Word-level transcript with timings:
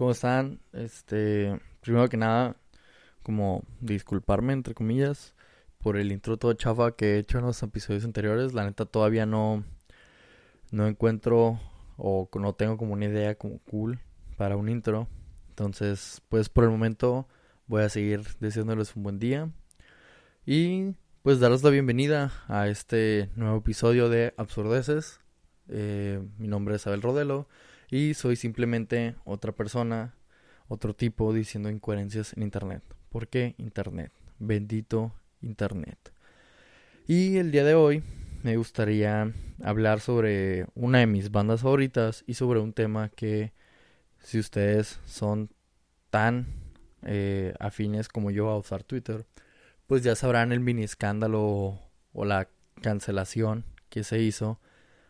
¿Cómo 0.00 0.12
están? 0.12 0.60
Este, 0.72 1.60
primero 1.82 2.08
que 2.08 2.16
nada, 2.16 2.56
como 3.22 3.64
disculparme 3.82 4.54
entre 4.54 4.72
comillas 4.72 5.34
por 5.76 5.98
el 5.98 6.10
intro 6.10 6.38
todo 6.38 6.54
chafa 6.54 6.92
que 6.92 7.16
he 7.16 7.18
hecho 7.18 7.36
en 7.36 7.44
los 7.44 7.62
episodios 7.62 8.06
anteriores. 8.06 8.54
La 8.54 8.64
neta 8.64 8.86
todavía 8.86 9.26
no 9.26 9.62
no 10.70 10.86
encuentro 10.86 11.60
o 11.98 12.30
no 12.34 12.54
tengo 12.54 12.78
como 12.78 12.94
una 12.94 13.04
idea 13.04 13.34
como 13.34 13.58
cool 13.70 14.00
para 14.38 14.56
un 14.56 14.70
intro. 14.70 15.06
Entonces, 15.50 16.22
pues 16.30 16.48
por 16.48 16.64
el 16.64 16.70
momento 16.70 17.28
voy 17.66 17.82
a 17.82 17.90
seguir 17.90 18.22
deseándoles 18.40 18.96
un 18.96 19.02
buen 19.02 19.18
día 19.18 19.50
y 20.46 20.94
pues 21.20 21.40
daros 21.40 21.62
la 21.62 21.68
bienvenida 21.68 22.32
a 22.48 22.68
este 22.68 23.28
nuevo 23.36 23.58
episodio 23.58 24.08
de 24.08 24.32
Absurdeces. 24.38 25.20
Eh, 25.68 26.26
mi 26.38 26.48
nombre 26.48 26.76
es 26.76 26.86
Abel 26.86 27.02
Rodelo 27.02 27.48
y 27.90 28.14
soy 28.14 28.36
simplemente 28.36 29.16
otra 29.24 29.52
persona, 29.52 30.14
otro 30.68 30.94
tipo 30.94 31.32
diciendo 31.32 31.70
incoherencias 31.70 32.32
en 32.36 32.42
Internet. 32.44 32.82
¿Por 33.08 33.28
qué 33.28 33.54
Internet? 33.58 34.12
Bendito 34.38 35.12
Internet. 35.42 36.12
Y 37.06 37.38
el 37.38 37.50
día 37.50 37.64
de 37.64 37.74
hoy 37.74 38.02
me 38.42 38.56
gustaría 38.56 39.32
hablar 39.62 40.00
sobre 40.00 40.66
una 40.74 40.98
de 40.98 41.06
mis 41.06 41.30
bandas 41.30 41.62
favoritas 41.62 42.22
y 42.26 42.34
sobre 42.34 42.60
un 42.60 42.72
tema 42.72 43.08
que 43.08 43.52
si 44.20 44.38
ustedes 44.38 45.00
son 45.06 45.50
tan 46.10 46.46
eh, 47.02 47.54
afines 47.58 48.08
como 48.08 48.30
yo 48.30 48.48
a 48.48 48.58
usar 48.58 48.84
Twitter, 48.84 49.26
pues 49.86 50.02
ya 50.04 50.14
sabrán 50.14 50.52
el 50.52 50.60
mini 50.60 50.84
escándalo 50.84 51.80
o 52.12 52.24
la 52.24 52.48
cancelación 52.80 53.64
que 53.88 54.04
se 54.04 54.20
hizo 54.20 54.60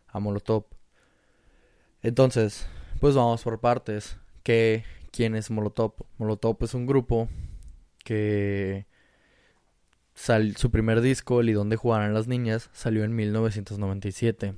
a 0.09 0.21
Molotov. 0.21 0.65
Entonces, 2.03 2.67
pues 3.01 3.15
vamos 3.15 3.43
por 3.43 3.61
partes. 3.61 4.17
¿Qué, 4.43 4.85
¿Quién 5.13 5.35
es 5.35 5.51
Molotov? 5.51 5.95
Molotov 6.19 6.57
es 6.61 6.75
un 6.75 6.87
grupo 6.87 7.29
que 8.05 8.87
su 10.15 10.71
primer 10.71 11.01
disco, 11.01 11.41
El 11.41 11.51
y 11.51 11.53
donde 11.53 11.77
jugarán 11.77 12.15
las 12.15 12.27
niñas, 12.27 12.69
salió 12.73 13.05
en 13.05 13.15
1997. 13.15 14.55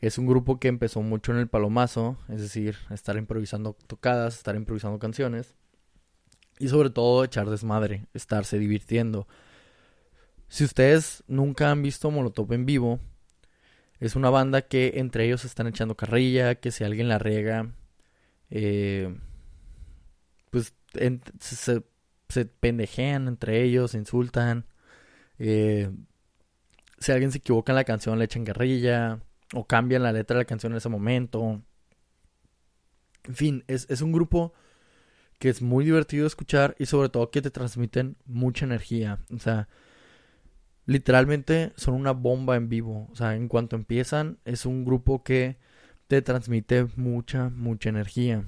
Es 0.00 0.16
un 0.16 0.26
grupo 0.26 0.58
que 0.58 0.68
empezó 0.68 1.02
mucho 1.02 1.32
en 1.32 1.38
el 1.38 1.48
palomazo, 1.48 2.16
es 2.28 2.40
decir, 2.40 2.76
estar 2.90 3.16
improvisando 3.16 3.76
tocadas, 3.86 4.36
estar 4.36 4.56
improvisando 4.56 4.98
canciones 4.98 5.54
y 6.58 6.68
sobre 6.68 6.90
todo 6.90 7.24
echar 7.24 7.50
desmadre, 7.50 8.06
estarse 8.14 8.58
divirtiendo. 8.58 9.26
Si 10.48 10.64
ustedes 10.64 11.22
nunca 11.26 11.70
han 11.70 11.82
visto 11.82 12.10
Molotov 12.10 12.52
en 12.52 12.64
vivo, 12.64 13.00
es 14.00 14.16
una 14.16 14.30
banda 14.30 14.62
que 14.62 14.94
entre 14.96 15.26
ellos 15.26 15.44
están 15.44 15.66
echando 15.66 15.96
carrilla, 15.96 16.54
que 16.56 16.72
si 16.72 16.84
alguien 16.84 17.08
la 17.08 17.18
riega, 17.18 17.70
eh, 18.50 19.14
pues 20.50 20.74
se, 21.38 21.84
se, 22.28 22.44
pendejean 22.46 23.28
entre 23.28 23.62
ellos, 23.62 23.92
se 23.92 23.98
insultan. 23.98 24.66
Eh, 25.38 25.90
si 26.98 27.12
alguien 27.12 27.30
se 27.30 27.38
equivoca 27.38 27.72
en 27.72 27.76
la 27.76 27.84
canción, 27.84 28.18
le 28.18 28.24
echan 28.24 28.44
carrilla 28.44 29.20
o 29.54 29.66
cambian 29.66 30.02
la 30.02 30.12
letra 30.12 30.36
de 30.36 30.42
la 30.42 30.46
canción 30.46 30.72
en 30.72 30.78
ese 30.78 30.88
momento. 30.88 31.62
En 33.24 33.34
fin, 33.34 33.64
es, 33.68 33.86
es 33.90 34.00
un 34.00 34.12
grupo 34.12 34.54
que 35.38 35.50
es 35.50 35.62
muy 35.62 35.84
divertido 35.84 36.24
de 36.24 36.28
escuchar 36.28 36.74
y 36.78 36.86
sobre 36.86 37.10
todo 37.10 37.30
que 37.30 37.42
te 37.42 37.50
transmiten 37.50 38.16
mucha 38.24 38.64
energía. 38.64 39.20
O 39.34 39.38
sea, 39.38 39.68
literalmente 40.90 41.72
son 41.76 41.94
una 41.94 42.10
bomba 42.10 42.56
en 42.56 42.68
vivo. 42.68 43.06
O 43.12 43.14
sea, 43.14 43.36
en 43.36 43.46
cuanto 43.46 43.76
empiezan, 43.76 44.40
es 44.44 44.66
un 44.66 44.84
grupo 44.84 45.22
que 45.22 45.56
te 46.08 46.20
transmite 46.20 46.88
mucha, 46.96 47.48
mucha 47.48 47.90
energía. 47.90 48.44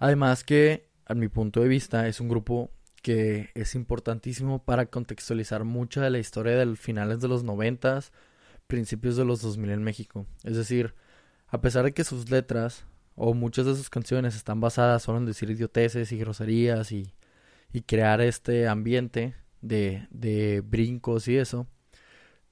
Además 0.00 0.42
que, 0.42 0.88
a 1.06 1.14
mi 1.14 1.28
punto 1.28 1.60
de 1.60 1.68
vista, 1.68 2.08
es 2.08 2.20
un 2.20 2.28
grupo 2.28 2.72
que 3.00 3.50
es 3.54 3.76
importantísimo 3.76 4.64
para 4.64 4.86
contextualizar 4.86 5.62
mucha 5.62 6.00
de 6.00 6.10
la 6.10 6.18
historia 6.18 6.56
de 6.56 6.66
los 6.66 6.80
finales 6.80 7.20
de 7.20 7.28
los 7.28 7.44
noventas, 7.44 8.10
principios 8.66 9.16
de 9.16 9.24
los 9.24 9.40
2000 9.40 9.70
en 9.70 9.84
México. 9.84 10.26
Es 10.42 10.56
decir, 10.56 10.96
a 11.46 11.60
pesar 11.60 11.84
de 11.84 11.92
que 11.94 12.02
sus 12.02 12.28
letras 12.28 12.86
o 13.14 13.34
muchas 13.34 13.66
de 13.66 13.76
sus 13.76 13.88
canciones 13.88 14.34
están 14.34 14.60
basadas 14.60 15.04
solo 15.04 15.18
en 15.18 15.26
decir 15.26 15.48
idioteces 15.48 16.10
y 16.10 16.18
groserías 16.18 16.90
y, 16.90 17.14
y 17.72 17.82
crear 17.82 18.20
este 18.20 18.66
ambiente 18.66 19.36
de, 19.62 20.06
de, 20.10 20.60
brincos 20.60 21.28
y 21.28 21.38
eso, 21.38 21.66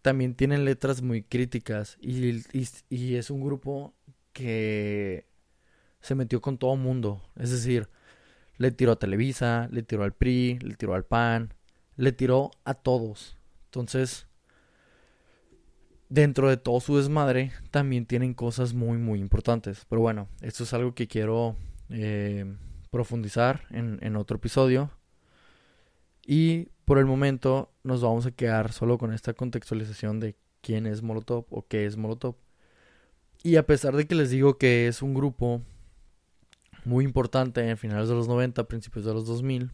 también 0.02 0.34
tienen 0.34 0.64
letras 0.64 1.02
muy 1.02 1.22
críticas 1.22 1.98
y, 2.00 2.42
y, 2.88 3.14
es 3.16 3.30
un 3.30 3.42
grupo 3.42 3.94
que 4.32 5.26
se 6.00 6.14
metió 6.14 6.40
con 6.40 6.56
todo 6.56 6.76
mundo. 6.76 7.22
Es 7.36 7.50
decir, 7.50 7.88
le 8.56 8.70
tiró 8.70 8.92
a 8.92 8.98
Televisa, 8.98 9.68
le 9.70 9.82
tiró 9.82 10.04
al 10.04 10.14
PRI, 10.14 10.58
le 10.60 10.76
tiró 10.76 10.94
al 10.94 11.04
PAN, 11.04 11.52
le 11.96 12.12
tiró 12.12 12.50
a 12.64 12.74
todos. 12.74 13.36
Entonces, 13.66 14.26
dentro 16.08 16.48
de 16.48 16.56
todo 16.56 16.80
su 16.80 16.96
desmadre, 16.96 17.52
también 17.70 18.06
tienen 18.06 18.34
cosas 18.34 18.74
muy, 18.74 18.98
muy 18.98 19.20
importantes. 19.20 19.84
Pero 19.88 20.00
bueno, 20.00 20.28
esto 20.40 20.64
es 20.64 20.72
algo 20.72 20.94
que 20.94 21.08
quiero 21.08 21.56
eh, 21.90 22.46
profundizar 22.90 23.66
en, 23.70 23.98
en 24.02 24.16
otro 24.16 24.36
episodio. 24.36 24.90
Y 26.26 26.68
por 26.84 26.98
el 26.98 27.06
momento 27.06 27.72
nos 27.82 28.02
vamos 28.02 28.26
a 28.26 28.30
quedar 28.30 28.72
solo 28.72 28.98
con 28.98 29.12
esta 29.12 29.34
contextualización 29.34 30.20
de 30.20 30.36
quién 30.60 30.86
es 30.86 31.02
Molotov 31.02 31.46
o 31.50 31.66
qué 31.66 31.86
es 31.86 31.96
Molotov. 31.96 32.36
Y 33.42 33.56
a 33.56 33.66
pesar 33.66 33.96
de 33.96 34.06
que 34.06 34.14
les 34.14 34.30
digo 34.30 34.58
que 34.58 34.86
es 34.86 35.02
un 35.02 35.14
grupo 35.14 35.62
muy 36.84 37.04
importante 37.04 37.68
en 37.68 37.78
finales 37.78 38.08
de 38.08 38.14
los 38.14 38.28
90, 38.28 38.64
principios 38.68 39.04
de 39.04 39.14
los 39.14 39.26
2000, 39.26 39.70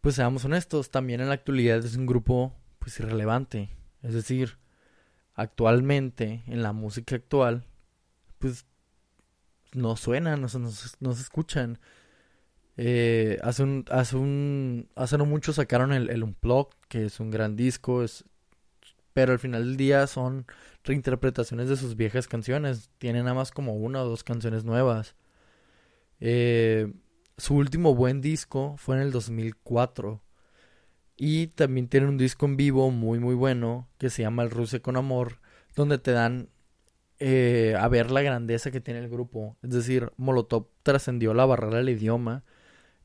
pues 0.00 0.16
seamos 0.16 0.44
honestos, 0.44 0.90
también 0.90 1.20
en 1.20 1.28
la 1.28 1.34
actualidad 1.34 1.78
es 1.78 1.96
un 1.96 2.06
grupo 2.06 2.52
pues 2.78 2.98
irrelevante. 3.00 3.70
Es 4.02 4.14
decir, 4.14 4.58
actualmente, 5.34 6.42
en 6.46 6.62
la 6.62 6.72
música 6.72 7.16
actual, 7.16 7.64
pues 8.38 8.66
no 9.72 9.96
suenan, 9.96 10.40
no, 10.40 10.48
no, 10.58 10.70
no 11.00 11.12
se 11.14 11.22
escuchan. 11.22 11.78
Eh, 12.76 13.38
hace 13.42 13.62
un, 13.62 13.84
hace 13.90 14.16
un, 14.16 14.88
hace 14.96 15.16
no 15.16 15.26
mucho 15.26 15.52
sacaron 15.52 15.92
el, 15.92 16.10
el 16.10 16.24
que 16.88 17.04
es 17.06 17.20
un 17.20 17.30
gran 17.30 17.56
disco, 17.56 18.02
es, 18.02 18.24
pero 19.12 19.32
al 19.32 19.38
final 19.38 19.64
del 19.64 19.76
día 19.76 20.06
son 20.06 20.46
reinterpretaciones 20.82 21.68
de 21.68 21.76
sus 21.76 21.96
viejas 21.96 22.28
canciones. 22.28 22.90
Tienen 22.98 23.24
nada 23.24 23.34
más 23.34 23.52
como 23.52 23.74
una 23.76 24.02
o 24.02 24.08
dos 24.08 24.24
canciones 24.24 24.64
nuevas. 24.64 25.14
Eh, 26.20 26.92
su 27.36 27.56
último 27.56 27.94
buen 27.94 28.20
disco 28.20 28.76
fue 28.76 28.96
en 28.96 29.02
el 29.02 29.12
2004. 29.12 30.20
Y 31.16 31.48
también 31.48 31.88
tienen 31.88 32.10
un 32.10 32.18
disco 32.18 32.46
en 32.46 32.56
vivo 32.56 32.90
muy 32.90 33.20
muy 33.20 33.36
bueno 33.36 33.88
que 33.98 34.10
se 34.10 34.22
llama 34.22 34.42
El 34.42 34.50
Rusia 34.50 34.80
con 34.82 34.96
Amor, 34.96 35.38
donde 35.76 35.98
te 35.98 36.10
dan 36.10 36.48
eh, 37.20 37.76
a 37.78 37.86
ver 37.88 38.10
la 38.10 38.22
grandeza 38.22 38.72
que 38.72 38.80
tiene 38.80 39.00
el 39.00 39.08
grupo. 39.08 39.56
Es 39.62 39.70
decir, 39.70 40.12
Molotov 40.16 40.68
trascendió 40.82 41.32
la 41.34 41.46
barrera 41.46 41.78
del 41.78 41.90
idioma 41.90 42.44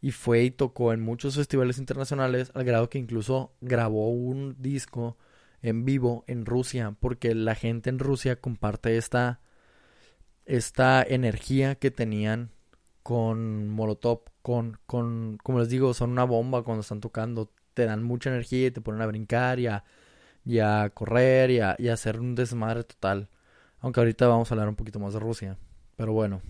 y 0.01 0.11
fue 0.11 0.43
y 0.43 0.51
tocó 0.51 0.93
en 0.93 1.01
muchos 1.01 1.35
festivales 1.35 1.77
internacionales 1.77 2.51
al 2.53 2.63
grado 2.63 2.89
que 2.89 2.99
incluso 2.99 3.53
grabó 3.61 4.09
un 4.09 4.55
disco 4.59 5.17
en 5.61 5.85
vivo 5.85 6.23
en 6.27 6.45
Rusia 6.45 6.95
porque 6.99 7.35
la 7.35 7.55
gente 7.55 7.89
en 7.89 7.99
Rusia 7.99 8.39
comparte 8.39 8.97
esta 8.97 9.41
esta 10.45 11.03
energía 11.03 11.75
que 11.75 11.91
tenían 11.91 12.51
con 13.03 13.69
Molotov 13.69 14.23
con 14.41 14.79
con 14.85 15.37
como 15.43 15.59
les 15.59 15.69
digo 15.69 15.93
son 15.93 16.11
una 16.11 16.23
bomba 16.23 16.63
cuando 16.63 16.81
están 16.81 17.01
tocando 17.01 17.51
te 17.73 17.85
dan 17.85 18.03
mucha 18.03 18.29
energía 18.29 18.67
y 18.67 18.71
te 18.71 18.81
ponen 18.81 19.01
a 19.01 19.05
brincar 19.07 19.59
y 19.59 19.67
a, 19.67 19.83
y 20.45 20.59
a 20.59 20.89
correr 20.93 21.51
y 21.51 21.59
a, 21.59 21.75
y 21.79 21.87
a 21.89 21.93
hacer 21.93 22.19
un 22.19 22.35
desmadre 22.35 22.83
total. 22.83 23.29
Aunque 23.79 24.01
ahorita 24.01 24.27
vamos 24.27 24.51
a 24.51 24.53
hablar 24.53 24.67
un 24.67 24.75
poquito 24.75 24.99
más 24.99 25.13
de 25.13 25.19
Rusia 25.19 25.57
pero 25.99 26.13
bueno 26.13 26.41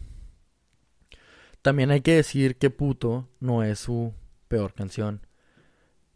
también 1.62 1.92
hay 1.92 2.02
que 2.02 2.16
decir 2.16 2.58
que 2.58 2.70
Puto 2.70 3.28
no 3.40 3.64
es 3.64 3.80
su 3.80 4.14
peor 4.48 4.74
canción. 4.74 5.26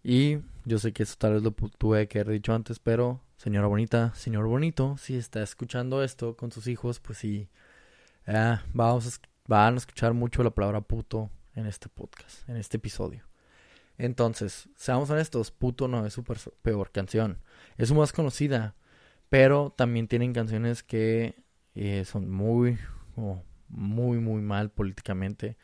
Y 0.04 0.40
yo 0.66 0.80
sé 0.80 0.94
que 0.94 1.04
eso 1.04 1.16
tal 1.18 1.34
vez 1.34 1.44
lo 1.44 1.52
tuve 1.52 2.08
que 2.08 2.20
haber 2.20 2.34
dicho 2.34 2.54
antes, 2.54 2.80
pero 2.80 3.22
señora 3.38 3.68
bonita, 3.68 4.14
señor 4.16 4.48
bonito, 4.48 4.98
si 4.98 5.16
está 5.16 5.42
escuchando 5.44 6.04
esto 6.04 6.36
con 6.36 6.52
sus 6.52 6.68
hijos, 6.68 7.00
pues 7.00 7.18
sí, 7.18 7.50
vamos, 8.74 9.08
a, 9.08 9.28
van 9.48 9.76
a 9.76 9.78
escuchar 9.78 10.14
mucho 10.14 10.44
la 10.44 10.52
palabra 10.52 10.82
puto 10.82 11.30
en 11.56 11.68
este 11.68 11.90
podcast, 11.90 12.48
en 12.50 12.58
este 12.58 12.78
episodio. 12.78 13.24
Entonces, 13.98 14.70
seamos 14.76 15.10
honestos, 15.10 15.52
puto 15.52 15.88
no 15.88 16.06
es 16.06 16.14
su 16.14 16.24
peor 16.24 16.92
canción. 16.92 17.40
Es 17.78 17.90
su 17.90 17.96
más 17.96 18.12
conocida, 18.12 18.76
pero 19.30 19.74
también 19.76 20.08
tienen 20.08 20.34
canciones 20.34 20.84
que 20.84 21.44
eh, 21.76 22.04
son 22.06 22.30
muy, 22.30 22.78
muy, 23.74 24.20
muy 24.20 24.42
mal 24.42 24.72
políticamente. 24.72 25.58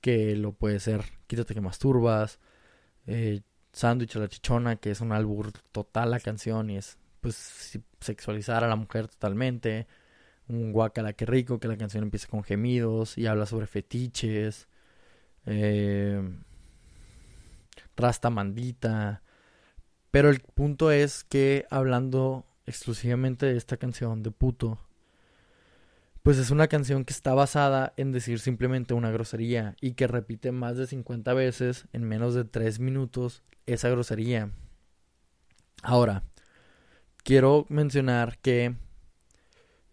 Que 0.00 0.36
lo 0.36 0.52
puede 0.52 0.80
ser 0.80 1.04
Quítate 1.28 1.54
que 1.54 1.60
masturbas, 1.60 2.40
eh, 3.06 3.42
Sándwich 3.72 4.16
a 4.16 4.20
la 4.20 4.28
chichona, 4.28 4.76
que 4.76 4.90
es 4.90 5.00
un 5.00 5.12
albur 5.12 5.52
total 5.72 6.10
la 6.10 6.20
canción 6.20 6.70
y 6.70 6.78
es 6.78 6.98
pues 7.20 7.78
sexualizar 8.00 8.64
a 8.64 8.68
la 8.68 8.76
mujer 8.76 9.08
totalmente. 9.08 9.86
Un 10.48 10.72
guacala 10.72 11.12
que 11.12 11.26
rico, 11.26 11.60
que 11.60 11.68
la 11.68 11.76
canción 11.76 12.04
empieza 12.04 12.28
con 12.28 12.42
gemidos 12.42 13.18
y 13.18 13.26
habla 13.26 13.46
sobre 13.46 13.66
fetiches. 13.66 14.68
Eh, 15.46 16.22
Rasta 17.96 18.30
Mandita. 18.30 19.22
Pero 20.10 20.30
el 20.30 20.40
punto 20.40 20.90
es 20.90 21.24
que 21.24 21.66
hablando 21.70 22.46
exclusivamente 22.66 23.46
de 23.46 23.56
esta 23.58 23.76
canción 23.76 24.22
de 24.22 24.30
puto, 24.30 24.78
pues 26.22 26.38
es 26.38 26.50
una 26.50 26.68
canción 26.68 27.04
que 27.04 27.12
está 27.12 27.34
basada 27.34 27.94
en 27.96 28.12
decir 28.12 28.40
simplemente 28.40 28.94
una 28.94 29.10
grosería 29.10 29.76
y 29.80 29.92
que 29.92 30.06
repite 30.06 30.52
más 30.52 30.76
de 30.76 30.86
50 30.86 31.32
veces 31.34 31.86
en 31.92 32.04
menos 32.04 32.34
de 32.34 32.44
3 32.44 32.80
minutos 32.80 33.42
esa 33.66 33.88
grosería. 33.88 34.50
Ahora, 35.82 36.24
quiero 37.22 37.66
mencionar 37.68 38.38
que 38.38 38.74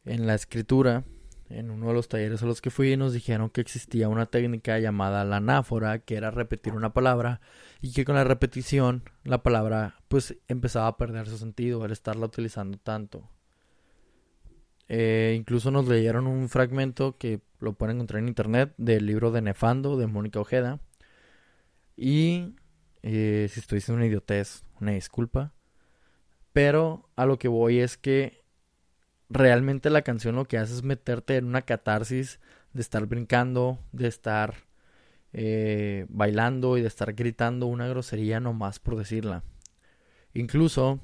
en 0.06 0.27
la 0.27 0.36
escritura 0.36 1.04
en 1.50 1.69
uno 1.69 1.88
de 1.88 1.94
los 1.94 2.07
talleres 2.07 2.42
a 2.42 2.45
los 2.45 2.62
que 2.62 2.72
fui 2.72 2.98
nos 2.98 3.13
dijeron 3.13 3.50
que 3.50 3.62
existía 3.62 4.10
una 4.10 4.25
técnica 4.25 4.80
llamada 4.80 5.24
la 5.25 5.38
anáfora, 5.38 6.00
que 6.00 6.16
era 6.16 6.31
repetir 6.31 6.74
una 6.74 6.94
palabra 6.94 7.39
y 7.81 7.94
que 7.94 8.06
con 8.06 8.16
la 8.16 8.24
repetición 8.24 9.04
la 9.24 9.44
palabra 9.44 9.95
pues 10.07 10.38
empezaba 10.48 10.88
a 10.88 10.98
perder 10.98 11.27
su 11.27 11.38
sentido 11.38 11.83
al 11.83 11.92
estarla 11.92 12.25
utilizando 12.25 12.77
tanto. 12.77 13.30
Eh, 14.88 15.36
incluso 15.38 15.72
nos 15.72 15.88
leyeron 15.88 16.28
un 16.28 16.50
fragmento 16.50 17.18
que 17.18 17.42
lo 17.60 17.74
pueden 17.74 17.98
encontrar 17.98 18.22
en 18.22 18.28
internet 18.28 18.74
del 18.78 19.06
libro 19.06 19.32
de 19.32 19.42
Nefando 19.42 19.98
de 19.98 20.08
Mónica 20.08 20.40
Ojeda. 20.40 20.80
Y 21.98 22.56
eh, 23.02 23.48
si 23.52 23.60
estoy 23.60 23.78
diciendo 23.78 23.98
una 23.98 24.08
idiotez, 24.08 24.64
una 24.80 24.92
disculpa. 24.92 25.54
Pero 26.54 27.10
a 27.16 27.26
lo 27.26 27.38
que 27.38 27.48
voy 27.48 27.80
es 27.80 27.98
que 27.98 28.44
realmente 29.30 29.90
la 29.90 30.04
canción 30.04 30.36
lo 30.36 30.46
que 30.46 30.58
hace 30.58 30.74
es 30.74 30.84
meterte 30.84 31.38
en 31.38 31.46
una 31.46 31.64
catarsis 31.64 32.40
de 32.74 32.82
estar 32.82 33.06
brincando, 33.08 33.80
de 33.92 34.08
estar 34.08 34.56
eh, 35.34 36.06
bailando 36.10 36.78
y 36.78 36.82
de 36.82 36.88
estar 36.88 37.14
gritando 37.14 37.66
una 37.68 37.88
grosería 37.88 38.40
nomás 38.40 38.80
por 38.80 38.96
decirla. 38.96 39.44
Incluso 40.34 41.00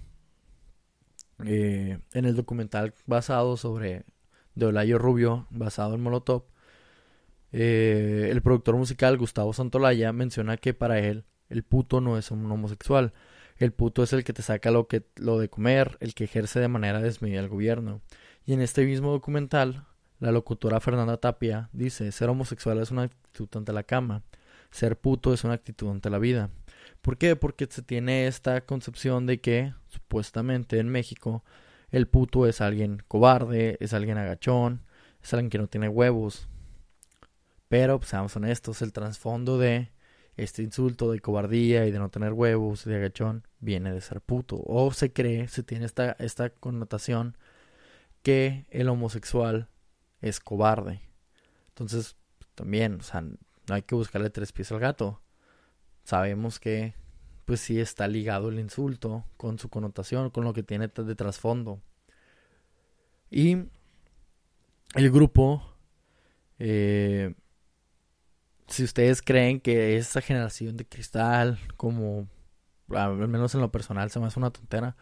eh, 1.45 1.99
en 2.13 2.25
el 2.25 2.35
documental 2.35 2.93
basado 3.05 3.57
sobre 3.57 4.05
de 4.55 4.65
Olayo 4.65 4.97
Rubio, 4.97 5.47
basado 5.49 5.95
en 5.95 6.01
Molotov, 6.01 6.43
eh, 7.51 8.29
el 8.31 8.41
productor 8.41 8.75
musical 8.77 9.17
Gustavo 9.17 9.53
Santolaya 9.53 10.13
menciona 10.13 10.57
que 10.57 10.73
para 10.73 10.99
él 10.99 11.25
el 11.49 11.63
puto 11.63 11.99
no 11.99 12.17
es 12.17 12.31
un 12.31 12.49
homosexual, 12.49 13.13
el 13.57 13.73
puto 13.73 14.03
es 14.03 14.13
el 14.13 14.23
que 14.23 14.33
te 14.33 14.41
saca 14.41 14.71
lo, 14.71 14.87
que, 14.87 15.03
lo 15.15 15.37
de 15.37 15.49
comer, 15.49 15.97
el 15.99 16.13
que 16.13 16.23
ejerce 16.23 16.59
de 16.59 16.67
manera 16.69 17.01
desmedida 17.01 17.41
el 17.41 17.49
gobierno. 17.49 18.01
Y 18.45 18.53
en 18.53 18.61
este 18.61 18.85
mismo 18.85 19.11
documental, 19.11 19.85
la 20.19 20.31
locutora 20.31 20.79
Fernanda 20.79 21.17
Tapia 21.17 21.69
dice, 21.73 22.11
ser 22.11 22.29
homosexual 22.29 22.79
es 22.79 22.91
una 22.91 23.03
actitud 23.03 23.49
ante 23.55 23.73
la 23.73 23.83
cama, 23.83 24.23
ser 24.71 24.97
puto 24.97 25.33
es 25.33 25.43
una 25.43 25.53
actitud 25.53 25.89
ante 25.89 26.09
la 26.09 26.19
vida. 26.19 26.49
¿Por 27.01 27.17
qué? 27.17 27.35
Porque 27.35 27.67
se 27.69 27.81
tiene 27.81 28.27
esta 28.27 28.61
concepción 28.65 29.25
de 29.25 29.39
que, 29.41 29.73
supuestamente 29.87 30.79
en 30.79 30.89
México, 30.89 31.43
el 31.91 32.07
puto 32.07 32.47
es 32.47 32.61
alguien 32.61 33.03
cobarde, 33.07 33.77
es 33.79 33.93
alguien 33.93 34.17
agachón, 34.17 34.83
es 35.21 35.33
alguien 35.33 35.49
que 35.49 35.57
no 35.57 35.67
tiene 35.67 35.89
huevos. 35.89 36.47
Pero, 37.67 37.99
pues, 37.99 38.09
seamos 38.09 38.35
honestos, 38.35 38.81
el 38.81 38.93
trasfondo 38.93 39.57
de 39.57 39.91
este 40.37 40.63
insulto 40.63 41.11
de 41.11 41.19
cobardía 41.19 41.85
y 41.85 41.91
de 41.91 41.99
no 41.99 42.09
tener 42.09 42.33
huevos 42.33 42.85
y 42.85 42.89
de 42.89 42.97
agachón 42.97 43.47
viene 43.59 43.91
de 43.93 44.01
ser 44.01 44.21
puto. 44.21 44.61
O 44.65 44.91
se 44.91 45.13
cree, 45.13 45.47
se 45.47 45.63
tiene 45.63 45.85
esta, 45.85 46.13
esta 46.19 46.49
connotación 46.49 47.37
que 48.23 48.65
el 48.69 48.89
homosexual 48.89 49.69
es 50.21 50.39
cobarde. 50.39 51.01
Entonces, 51.69 52.15
también, 52.55 52.99
o 52.99 53.03
sea, 53.03 53.21
no 53.21 53.37
hay 53.75 53.81
que 53.83 53.95
buscarle 53.95 54.29
tres 54.29 54.51
pies 54.51 54.71
al 54.71 54.79
gato. 54.79 55.21
Sabemos 56.11 56.59
que, 56.59 56.93
pues 57.45 57.61
sí 57.61 57.79
está 57.79 58.05
ligado 58.05 58.49
el 58.49 58.59
insulto 58.59 59.23
con 59.37 59.57
su 59.57 59.69
connotación, 59.69 60.29
con 60.29 60.43
lo 60.43 60.51
que 60.51 60.61
tiene 60.61 60.89
de 60.89 61.15
trasfondo. 61.15 61.81
Y 63.29 63.53
el 64.95 65.09
grupo, 65.09 65.63
eh, 66.59 67.33
si 68.67 68.83
ustedes 68.83 69.21
creen 69.21 69.61
que 69.61 69.95
esa 69.95 70.19
generación 70.19 70.75
de 70.75 70.85
cristal, 70.85 71.57
como 71.77 72.27
al 72.89 73.29
menos 73.29 73.55
en 73.55 73.61
lo 73.61 73.71
personal 73.71 74.11
se 74.11 74.19
me 74.19 74.25
hace 74.25 74.37
una 74.37 74.51
tontera, 74.51 74.97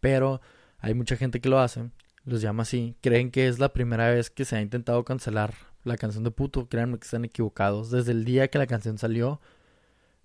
pero 0.00 0.40
hay 0.78 0.94
mucha 0.94 1.18
gente 1.18 1.42
que 1.42 1.50
lo 1.50 1.58
hace, 1.58 1.90
los 2.24 2.40
llama 2.40 2.62
así, 2.62 2.96
creen 3.02 3.30
que 3.30 3.48
es 3.48 3.58
la 3.58 3.74
primera 3.74 4.08
vez 4.08 4.30
que 4.30 4.46
se 4.46 4.56
ha 4.56 4.62
intentado 4.62 5.04
cancelar 5.04 5.52
la 5.82 5.98
canción 5.98 6.24
de 6.24 6.30
puto, 6.30 6.70
créanme 6.70 6.98
que 6.98 7.04
están 7.04 7.26
equivocados. 7.26 7.90
Desde 7.90 8.12
el 8.12 8.24
día 8.24 8.48
que 8.48 8.56
la 8.56 8.66
canción 8.66 8.96
salió, 8.96 9.42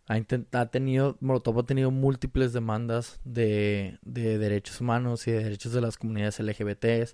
ha, 0.09 0.59
ha 0.59 0.65
tenido, 0.65 1.17
Molotov 1.21 1.59
ha 1.59 1.65
tenido 1.65 1.91
múltiples 1.91 2.51
demandas 2.51 3.21
de, 3.23 3.97
de 4.01 4.37
derechos 4.37 4.81
humanos 4.81 5.25
y 5.27 5.31
de 5.31 5.43
derechos 5.43 5.71
de 5.71 5.79
las 5.79 5.97
comunidades 5.97 6.41
LGBTs 6.41 7.13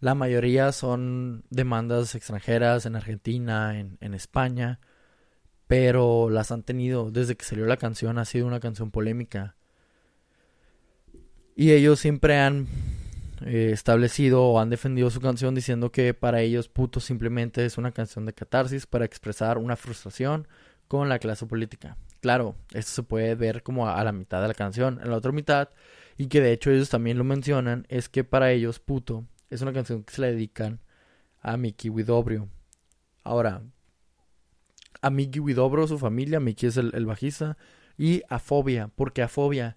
la 0.00 0.14
mayoría 0.14 0.70
son 0.72 1.44
demandas 1.50 2.14
extranjeras 2.14 2.86
en 2.86 2.94
Argentina, 2.94 3.78
en, 3.80 3.98
en 4.00 4.14
España, 4.14 4.78
pero 5.66 6.30
las 6.30 6.52
han 6.52 6.62
tenido 6.62 7.10
desde 7.10 7.36
que 7.36 7.44
salió 7.44 7.66
la 7.66 7.76
canción, 7.78 8.18
ha 8.18 8.24
sido 8.24 8.46
una 8.46 8.60
canción 8.60 8.92
polémica. 8.92 9.56
Y 11.56 11.72
ellos 11.72 11.98
siempre 11.98 12.38
han 12.38 12.68
eh, 13.44 13.70
establecido 13.72 14.44
o 14.44 14.60
han 14.60 14.70
defendido 14.70 15.10
su 15.10 15.20
canción 15.20 15.56
diciendo 15.56 15.90
que 15.90 16.14
para 16.14 16.42
ellos 16.42 16.68
puto 16.68 17.00
simplemente 17.00 17.64
es 17.64 17.76
una 17.76 17.90
canción 17.90 18.24
de 18.24 18.32
catarsis 18.32 18.86
para 18.86 19.04
expresar 19.04 19.58
una 19.58 19.74
frustración 19.74 20.46
con 20.88 21.08
la 21.08 21.18
clase 21.18 21.46
política. 21.46 21.96
Claro, 22.20 22.56
esto 22.72 22.90
se 22.90 23.02
puede 23.02 23.34
ver 23.34 23.62
como 23.62 23.88
a, 23.88 24.02
la 24.02 24.12
mitad 24.12 24.42
de 24.42 24.48
la 24.48 24.54
canción. 24.54 24.98
En 25.02 25.10
la 25.10 25.16
otra 25.16 25.32
mitad, 25.32 25.68
y 26.16 26.26
que 26.26 26.40
de 26.40 26.52
hecho 26.52 26.70
ellos 26.70 26.88
también 26.88 27.18
lo 27.18 27.24
mencionan, 27.24 27.86
es 27.88 28.08
que 28.08 28.24
para 28.24 28.50
ellos 28.50 28.80
puto 28.80 29.24
es 29.50 29.62
una 29.62 29.72
canción 29.72 30.02
que 30.02 30.12
se 30.12 30.20
le 30.22 30.32
dedican 30.32 30.80
a 31.40 31.56
Mickey 31.56 31.90
Widobrio. 31.90 32.48
Ahora, 33.22 33.62
a 35.00 35.10
Mickey 35.10 35.40
Widobro, 35.40 35.86
su 35.86 35.98
familia, 35.98 36.40
Mickey 36.40 36.68
es 36.68 36.76
el, 36.76 37.06
bajista, 37.06 37.56
y 37.96 38.22
a 38.28 38.38
Fobia. 38.38 38.88
¿Por 38.88 39.12
qué 39.12 39.22
a 39.22 39.28
Fobia? 39.28 39.76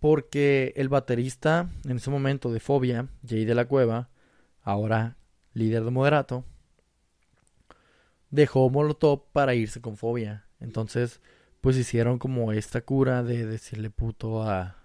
Porque 0.00 0.72
el 0.76 0.88
baterista 0.88 1.70
en 1.84 1.98
ese 1.98 2.10
momento 2.10 2.52
de 2.52 2.60
Fobia, 2.60 3.08
Jay 3.26 3.44
de 3.44 3.54
la 3.54 3.66
Cueva, 3.66 4.10
ahora 4.62 5.16
líder 5.52 5.84
de 5.84 5.90
Moderato, 5.90 6.44
dejó 8.30 8.68
Molotov 8.70 9.30
para 9.32 9.54
irse 9.54 9.80
con 9.80 9.96
Fobia. 9.96 10.45
Entonces, 10.60 11.20
pues 11.60 11.76
hicieron 11.76 12.18
como 12.18 12.52
esta 12.52 12.80
cura 12.80 13.22
de 13.22 13.46
decirle 13.46 13.90
puto 13.90 14.42
a, 14.42 14.76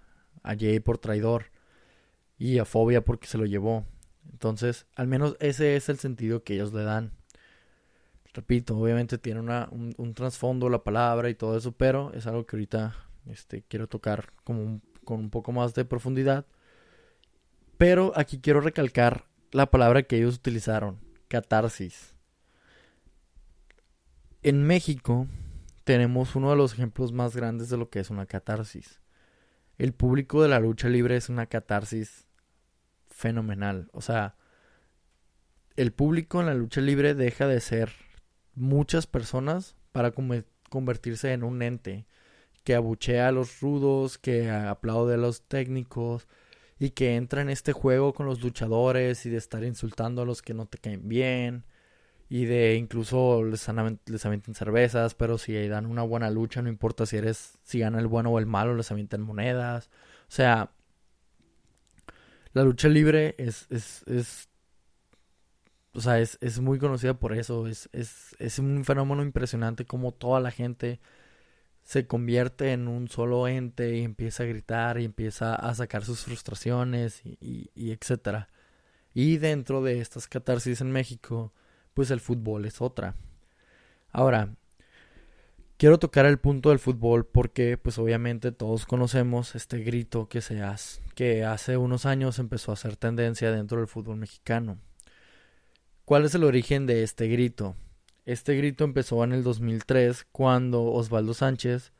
a 0.43 0.55
Jay 0.55 0.79
por 0.79 0.97
traidor 0.97 1.45
y 2.37 2.57
a 2.57 2.65
Fobia 2.65 3.05
porque 3.05 3.27
se 3.27 3.37
lo 3.37 3.45
llevó. 3.45 3.85
Entonces, 4.31 4.85
al 4.95 5.07
menos 5.07 5.35
ese 5.39 5.75
es 5.75 5.89
el 5.89 5.97
sentido 5.99 6.43
que 6.43 6.55
ellos 6.55 6.73
le 6.73 6.83
dan. 6.83 7.11
Repito, 8.33 8.77
obviamente 8.77 9.17
tiene 9.17 9.41
una, 9.41 9.67
un, 9.71 10.13
trasfondo 10.13 10.69
la 10.69 10.83
palabra 10.83 11.29
y 11.29 11.35
todo 11.35 11.57
eso, 11.57 11.73
pero 11.73 12.13
es 12.13 12.27
algo 12.27 12.45
que 12.45 12.55
ahorita 12.55 12.95
este, 13.25 13.63
quiero 13.67 13.87
tocar 13.87 14.31
como 14.43 14.81
con 15.03 15.19
un 15.19 15.29
poco 15.29 15.51
más 15.51 15.73
de 15.73 15.83
profundidad. 15.83 16.45
Pero 17.77 18.13
aquí 18.15 18.39
quiero 18.39 18.61
recalcar 18.61 19.25
la 19.51 19.69
palabra 19.69 20.03
que 20.03 20.17
ellos 20.17 20.37
utilizaron, 20.37 20.99
catarsis. 21.27 22.15
En 24.43 24.63
México 24.63 25.27
tenemos 25.83 26.35
uno 26.35 26.51
de 26.51 26.55
los 26.55 26.73
ejemplos 26.73 27.11
más 27.11 27.35
grandes 27.35 27.69
de 27.69 27.77
lo 27.77 27.89
que 27.89 27.99
es 27.99 28.09
una 28.09 28.25
catarsis. 28.25 29.01
El 29.77 29.93
público 29.93 30.41
de 30.41 30.49
la 30.49 30.59
lucha 30.59 30.89
libre 30.89 31.15
es 31.15 31.29
una 31.29 31.47
catarsis 31.47 32.27
fenomenal. 33.07 33.89
O 33.93 34.01
sea, 34.01 34.35
el 35.75 35.91
público 35.91 36.39
en 36.39 36.47
la 36.47 36.53
lucha 36.53 36.81
libre 36.81 37.15
deja 37.15 37.47
de 37.47 37.59
ser 37.59 37.91
muchas 38.53 39.07
personas 39.07 39.75
para 39.91 40.13
convertirse 40.69 41.33
en 41.33 41.43
un 41.43 41.61
ente 41.61 42.05
que 42.63 42.75
abuchea 42.75 43.27
a 43.27 43.31
los 43.31 43.59
rudos, 43.59 44.17
que 44.17 44.51
aplaude 44.51 45.15
a 45.15 45.17
los 45.17 45.47
técnicos 45.47 46.27
y 46.77 46.91
que 46.91 47.15
entra 47.15 47.41
en 47.41 47.49
este 47.49 47.73
juego 47.73 48.13
con 48.13 48.27
los 48.27 48.41
luchadores 48.41 49.25
y 49.25 49.29
de 49.29 49.37
estar 49.37 49.63
insultando 49.63 50.21
a 50.21 50.25
los 50.25 50.41
que 50.41 50.53
no 50.53 50.67
te 50.67 50.77
caen 50.77 51.07
bien 51.07 51.65
y 52.31 52.45
de 52.45 52.75
incluso 52.75 53.43
les, 53.43 53.67
les 54.05 54.25
avientan 54.25 54.55
cervezas, 54.55 55.15
pero 55.15 55.37
si 55.37 55.67
dan 55.67 55.85
una 55.85 56.01
buena 56.03 56.29
lucha, 56.29 56.61
no 56.61 56.69
importa 56.69 57.05
si 57.05 57.17
eres, 57.17 57.57
si 57.61 57.79
gana 57.79 57.99
el 57.99 58.07
bueno 58.07 58.29
o 58.31 58.39
el 58.39 58.45
malo, 58.45 58.73
les 58.73 58.89
avientan 58.89 59.21
monedas. 59.21 59.89
O 60.29 60.31
sea, 60.31 60.71
la 62.53 62.63
lucha 62.63 62.87
libre 62.87 63.35
es, 63.37 63.67
es, 63.69 64.03
es 64.07 64.49
o 65.93 65.99
sea, 65.99 66.21
es, 66.21 66.37
es 66.39 66.61
muy 66.61 66.79
conocida 66.79 67.15
por 67.15 67.33
eso. 67.33 67.67
Es, 67.67 67.89
es, 67.91 68.33
es 68.39 68.59
un 68.59 68.85
fenómeno 68.85 69.23
impresionante 69.23 69.83
como 69.85 70.13
toda 70.13 70.39
la 70.39 70.51
gente 70.51 71.01
se 71.83 72.07
convierte 72.07 72.71
en 72.71 72.87
un 72.87 73.09
solo 73.09 73.45
ente 73.49 73.97
y 73.97 74.03
empieza 74.03 74.43
a 74.43 74.45
gritar 74.45 74.97
y 75.01 75.03
empieza 75.03 75.53
a 75.53 75.75
sacar 75.75 76.05
sus 76.05 76.23
frustraciones 76.23 77.25
y, 77.25 77.71
y, 77.75 77.91
etcétera. 77.91 78.47
Y 79.13 79.35
dentro 79.37 79.83
de 79.83 79.99
estas 79.99 80.29
catarsis 80.29 80.79
en 80.79 80.91
México, 80.91 81.53
pues 81.93 82.11
el 82.11 82.19
fútbol 82.19 82.65
es 82.65 82.81
otra. 82.81 83.15
Ahora, 84.11 84.55
quiero 85.77 85.99
tocar 85.99 86.25
el 86.25 86.37
punto 86.37 86.69
del 86.69 86.79
fútbol 86.79 87.25
porque 87.25 87.77
pues 87.77 87.97
obviamente 87.97 88.51
todos 88.51 88.85
conocemos 88.85 89.55
este 89.55 89.79
grito 89.79 90.27
que 90.27 90.41
se 90.41 90.61
hace, 90.61 91.01
que 91.15 91.43
hace 91.43 91.77
unos 91.77 92.05
años 92.05 92.39
empezó 92.39 92.71
a 92.71 92.73
hacer 92.73 92.97
tendencia 92.97 93.51
dentro 93.51 93.79
del 93.79 93.87
fútbol 93.87 94.17
mexicano. 94.17 94.77
¿Cuál 96.05 96.25
es 96.25 96.35
el 96.35 96.43
origen 96.43 96.85
de 96.87 97.03
este 97.03 97.27
grito? 97.27 97.75
Este 98.25 98.55
grito 98.55 98.83
empezó 98.83 99.23
en 99.23 99.31
el 99.31 99.43
2003 99.43 100.27
cuando 100.31 100.83
Osvaldo 100.83 101.33
Sánchez 101.33 101.93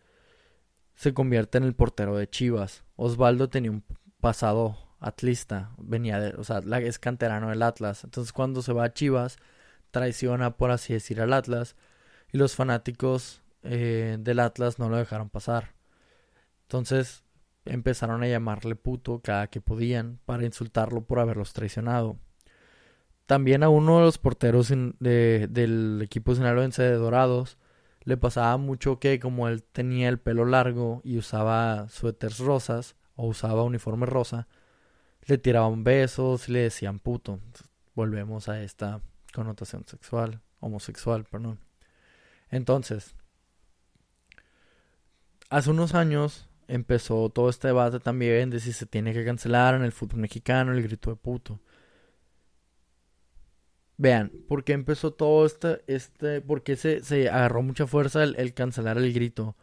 se 0.96 1.14
convierte 1.14 1.58
en 1.58 1.64
el 1.64 1.74
portero 1.74 2.16
de 2.16 2.30
Chivas. 2.30 2.84
Osvaldo 2.96 3.50
tenía 3.50 3.72
un 3.72 3.84
pasado 4.20 4.78
atlista, 5.00 5.72
venía 5.80 6.20
de, 6.20 6.36
o 6.36 6.44
sea, 6.44 6.60
es 6.60 7.00
canterano 7.00 7.50
del 7.50 7.64
Atlas. 7.64 8.04
Entonces 8.04 8.32
cuando 8.34 8.62
se 8.62 8.74
va 8.74 8.84
a 8.84 8.94
Chivas, 8.94 9.38
traiciona, 9.92 10.58
por 10.58 10.72
así 10.72 10.94
decir, 10.94 11.22
al 11.22 11.34
Atlas 11.34 11.76
y 12.32 12.38
los 12.38 12.56
fanáticos 12.56 13.42
eh, 13.64 14.18
del 14.20 14.40
Atlas 14.40 14.80
no 14.80 14.90
lo 14.90 14.98
dejaron 14.98 15.30
pasar. 15.30 15.74
Entonces 16.64 17.24
empezaron 17.66 18.24
a 18.24 18.28
llamarle 18.28 18.76
puto 18.76 19.22
cada 19.24 19.48
que 19.48 19.62
podían 19.62 20.20
para 20.26 20.46
insultarlo 20.46 21.02
por 21.06 21.20
haberlos 21.20 21.54
traicionado. 21.54 22.18
También 23.26 23.64
a 23.64 23.70
uno 23.70 24.00
de 24.00 24.06
los 24.06 24.18
porteros 24.18 24.70
del 24.70 26.02
equipo 26.02 26.36
sinaloense 26.36 26.84
de 26.84 26.96
Dorados 26.96 27.58
le 28.04 28.18
pasaba 28.18 28.58
mucho 28.58 29.00
que 29.00 29.20
como 29.20 29.48
él 29.48 29.64
tenía 29.64 30.10
el 30.10 30.20
pelo 30.20 30.46
largo 30.46 31.02
y 31.04 31.18
usaba 31.18 31.88
suéteres 31.90 32.40
rosas 32.40 32.96
o 33.16 33.28
usaba 33.28 33.64
uniforme 33.64 34.06
rosa, 34.06 34.48
le 35.28 35.38
tiraban 35.38 35.84
besos 35.84 36.50
y 36.50 36.54
le 36.54 36.60
decían 36.62 37.00
puto. 37.00 37.40
volvemos 37.94 38.50
a 38.50 38.64
esta 38.64 39.02
connotación 39.32 39.86
sexual, 39.88 40.42
homosexual, 40.60 41.26
perdón. 41.26 41.60
Entonces, 42.50 43.16
hace 45.50 45.70
unos 45.70 45.96
años 45.96 46.50
empezó 46.68 47.30
todo 47.30 47.50
este 47.50 47.68
debate 47.68 48.00
también 48.00 48.50
de 48.50 48.60
si 48.60 48.72
se 48.74 48.86
tiene 48.86 49.14
que 49.14 49.26
cancelar 49.26 49.76
en 49.76 49.84
el 49.84 49.92
fútbol 49.92 50.22
mexicano 50.22 50.72
el 50.72 50.84
grito 50.84 51.10
de 51.10 51.16
puto. 51.18 51.60
Vean, 53.98 54.32
¿por 54.48 54.64
qué 54.64 54.74
empezó 54.74 55.12
todo 55.14 55.46
este, 55.46 55.84
este, 55.86 56.42
por 56.42 56.64
qué 56.64 56.76
se, 56.76 57.04
se 57.04 57.30
agarró 57.30 57.62
mucha 57.62 57.86
fuerza 57.86 58.24
el, 58.24 58.54
cancelar 58.54 58.98
el 58.98 59.14
grito? 59.14 59.56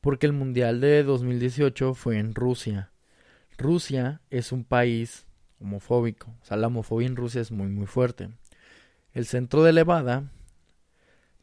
Porque 0.00 0.26
el 0.26 0.32
Mundial 0.32 0.80
de 0.80 1.02
2018 1.02 1.92
fue 1.94 2.18
en 2.18 2.34
Rusia. 2.34 2.92
Rusia 3.58 4.22
es 4.30 4.52
un 4.52 4.64
país 4.64 5.26
homofóbico, 5.60 6.34
o 6.40 6.44
sea, 6.44 6.56
la 6.56 6.68
homofobia 6.68 7.06
en 7.06 7.16
Rusia 7.16 7.40
es 7.40 7.50
muy, 7.50 7.68
muy 7.68 7.86
fuerte. 7.86 8.30
El 9.14 9.26
centro 9.26 9.62
de 9.62 9.72
Levada 9.72 10.32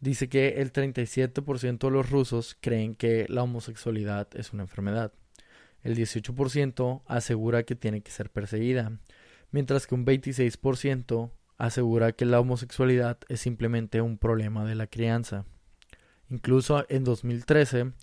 dice 0.02 0.28
que 0.28 0.62
el 0.62 0.74
37% 0.74 1.80
de 1.80 1.92
los 1.92 2.10
rusos 2.10 2.58
creen 2.60 2.96
que 2.96 3.26
la 3.30 3.44
homosexualidad 3.44 4.28
es 4.34 4.52
una 4.52 4.64
enfermedad. 4.64 5.14
El 5.82 5.96
18% 5.96 7.02
asegura 7.08 7.64
que 7.64 7.76
tiene 7.76 8.02
que 8.02 8.12
ser 8.12 8.30
perseguida, 8.30 9.00
mientras 9.52 9.88
que 9.88 9.96
un 9.96 10.06
26% 10.06 11.32
asegura 11.58 12.12
que 12.12 12.26
la 12.26 12.42
homosexualidad 12.42 13.20
es 13.30 13.40
simplemente 13.40 14.02
un 14.02 14.18
problema 14.18 14.66
de 14.66 14.76
la 14.76 14.88
crianza. 14.88 15.46
Incluso 16.30 16.86
en 16.90 17.06
2013, 17.06 17.94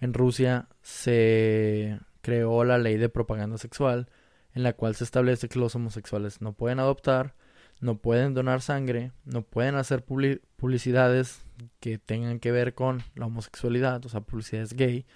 en 0.00 0.14
Rusia 0.14 0.68
se 0.80 2.00
creó 2.22 2.64
la 2.64 2.78
ley 2.78 2.96
de 2.96 3.10
propaganda 3.10 3.58
sexual, 3.58 4.08
en 4.54 4.62
la 4.62 4.72
cual 4.72 4.94
se 4.94 5.04
establece 5.04 5.50
que 5.50 5.58
los 5.58 5.74
homosexuales 5.74 6.40
no 6.40 6.54
pueden 6.54 6.80
adoptar, 6.80 7.34
no 7.80 7.98
pueden 7.98 8.34
donar 8.34 8.60
sangre, 8.60 9.12
no 9.24 9.42
pueden 9.42 9.74
hacer 9.74 10.04
publicidades 10.04 11.42
que 11.80 11.98
tengan 11.98 12.38
que 12.38 12.52
ver 12.52 12.74
con 12.74 13.02
la 13.14 13.26
homosexualidad, 13.26 14.04
o 14.04 14.08
sea, 14.08 14.20
publicidades 14.20 14.74
gay, 14.74 15.06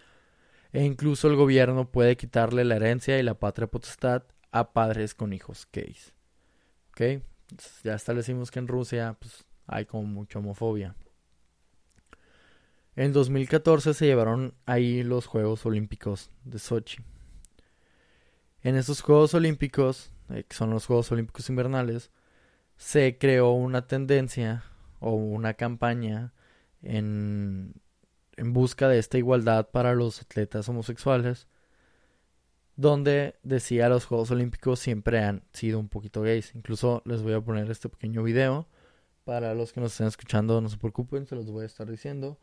e 0.73 0.85
incluso 0.85 1.29
el 1.29 1.37
gobierno 1.37 1.91
puede 1.91 2.17
quitarle 2.17 2.65
la 2.65 2.77
herencia 2.77 3.19
y 3.19 3.23
la 3.23 3.35
patria 3.35 3.69
potestad 3.69 4.25
a 4.51 4.73
padres 4.73 5.15
con 5.15 5.33
hijos 5.33 5.69
gays. 5.73 6.13
¿Ok? 6.91 7.23
ya 7.83 7.95
establecimos 7.95 8.51
que 8.51 8.59
en 8.59 8.69
Rusia 8.69 9.17
pues, 9.19 9.45
hay 9.67 9.85
como 9.85 10.05
mucha 10.05 10.39
homofobia. 10.39 10.95
En 12.97 13.13
2014 13.13 13.95
se 13.95 14.07
llevaron 14.07 14.55
ahí 14.67 15.03
los 15.03 15.27
Juegos 15.27 15.67
Olímpicos 15.67 16.31
de 16.45 16.59
Sochi. 16.59 17.03
En 18.63 18.77
esos 18.77 19.01
Juegos 19.03 19.35
Olímpicos, 19.35 20.13
eh, 20.31 20.45
que 20.49 20.57
son 20.57 20.71
los 20.71 20.87
Juegos 20.87 21.11
Olímpicos 21.11 21.49
Invernales, 21.51 22.11
se 22.77 23.19
creó 23.19 23.53
una 23.53 23.87
tendencia 23.87 24.65
o 25.01 25.13
una 25.13 25.55
campaña 25.55 26.33
en, 26.83 27.75
en 28.37 28.53
busca 28.53 28.89
de 28.89 28.99
esta 28.99 29.19
igualdad 29.19 29.71
para 29.71 29.95
los 29.95 30.23
atletas 30.23 30.69
homosexuales 30.69 31.47
donde 32.77 33.37
decía 33.43 33.89
los 33.89 34.05
Juegos 34.07 34.31
Olímpicos 34.31 34.81
siempre 34.81 35.21
han 35.21 35.45
sido 35.53 35.79
un 35.79 35.89
poquito 35.89 36.23
gays. 36.23 36.55
Incluso 36.55 37.03
les 37.05 37.23
voy 37.23 37.35
a 37.35 37.41
poner 37.41 37.71
este 37.71 37.89
pequeño 37.89 38.23
video. 38.23 38.69
Para 39.25 39.55
los 39.55 39.73
que 39.73 39.81
nos 39.81 39.93
estén 39.93 40.09
escuchando, 40.09 40.61
no 40.61 40.69
se 40.69 40.77
preocupen, 40.77 41.27
se 41.27 41.35
los 41.35 41.51
voy 41.51 41.63
a 41.63 41.67
estar 41.67 41.91
diciendo. 41.91 42.39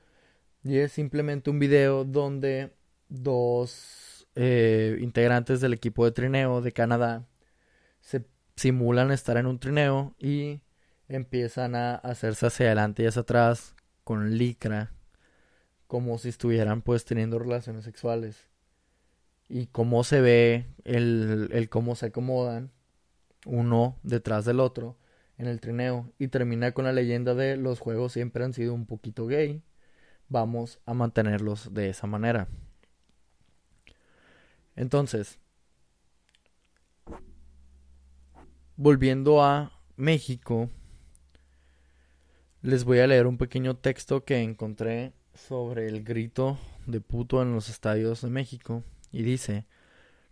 Y 0.63 0.77
es 0.77 0.91
simplemente 0.91 1.50
un 1.50 1.59
video 1.59 2.05
donde 2.05 2.73
dos 3.09 4.27
eh, 4.35 4.97
integrantes 5.01 5.61
del 5.61 5.73
equipo 5.73 6.05
de 6.05 6.11
trineo 6.11 6.61
de 6.61 6.71
Canadá 6.71 7.27
se 8.00 8.25
simulan 8.62 9.10
estar 9.10 9.38
en 9.38 9.48
un 9.48 9.58
trineo 9.58 10.13
y 10.20 10.62
empiezan 11.08 11.74
a 11.74 11.96
hacerse 11.96 12.46
hacia 12.46 12.68
adelante 12.68 13.01
y 13.01 13.08
hacia 13.08 13.24
atrás 13.24 13.75
con 14.03 14.38
licra, 14.38 14.91
como 15.88 16.20
si 16.20 16.30
estuvieran 16.30 16.84
pues 16.84 17.03
teniendo 17.03 17.39
relaciones 17.39 17.86
sexuales. 17.86 18.48
Y 19.50 19.65
cómo 19.65 20.03
se 20.03 20.22
ve 20.22 20.68
el, 20.86 21.50
el 21.51 21.70
cómo 21.70 21.96
se 21.96 22.06
acomodan 22.08 22.72
uno 23.48 23.98
detrás 24.03 24.46
del 24.46 24.60
otro 24.60 24.96
en 25.39 25.48
el 25.48 25.60
trineo. 25.60 26.12
Y 26.20 26.27
termina 26.27 26.72
con 26.72 26.86
la 26.86 26.94
leyenda 26.94 27.34
de 27.34 27.58
los 27.58 27.80
juegos 27.80 28.13
siempre 28.13 28.44
han 28.44 28.53
sido 28.53 28.75
un 28.75 28.86
poquito 28.86 29.25
gay. 29.25 29.63
Vamos 30.30 30.80
a 30.86 30.94
mantenerlos 30.94 31.74
de 31.74 31.89
esa 31.89 32.06
manera. 32.06 32.48
Entonces 34.75 35.39
volviendo 38.81 39.43
a 39.43 39.79
México 39.95 40.67
les 42.63 42.83
voy 42.83 42.97
a 42.97 43.05
leer 43.05 43.27
un 43.27 43.38
pequeño 43.38 43.75
texto 43.75 44.25
que 44.25 44.41
encontré 44.41 45.13
sobre 45.35 45.88
el 45.88 46.03
grito 46.03 46.57
de 46.88 47.00
puto 47.00 47.43
en 47.43 47.53
los 47.53 47.69
estadios 47.69 48.21
de 48.21 48.31
México 48.31 48.83
y 49.11 49.21
dice 49.21 49.65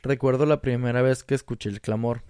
Recuerdo 0.01 0.47
la 0.47 0.61
primera 0.61 1.03
vez 1.03 1.23
que 1.23 1.35
escuché 1.35 1.69
el 1.69 1.79
clamor. 1.79 2.23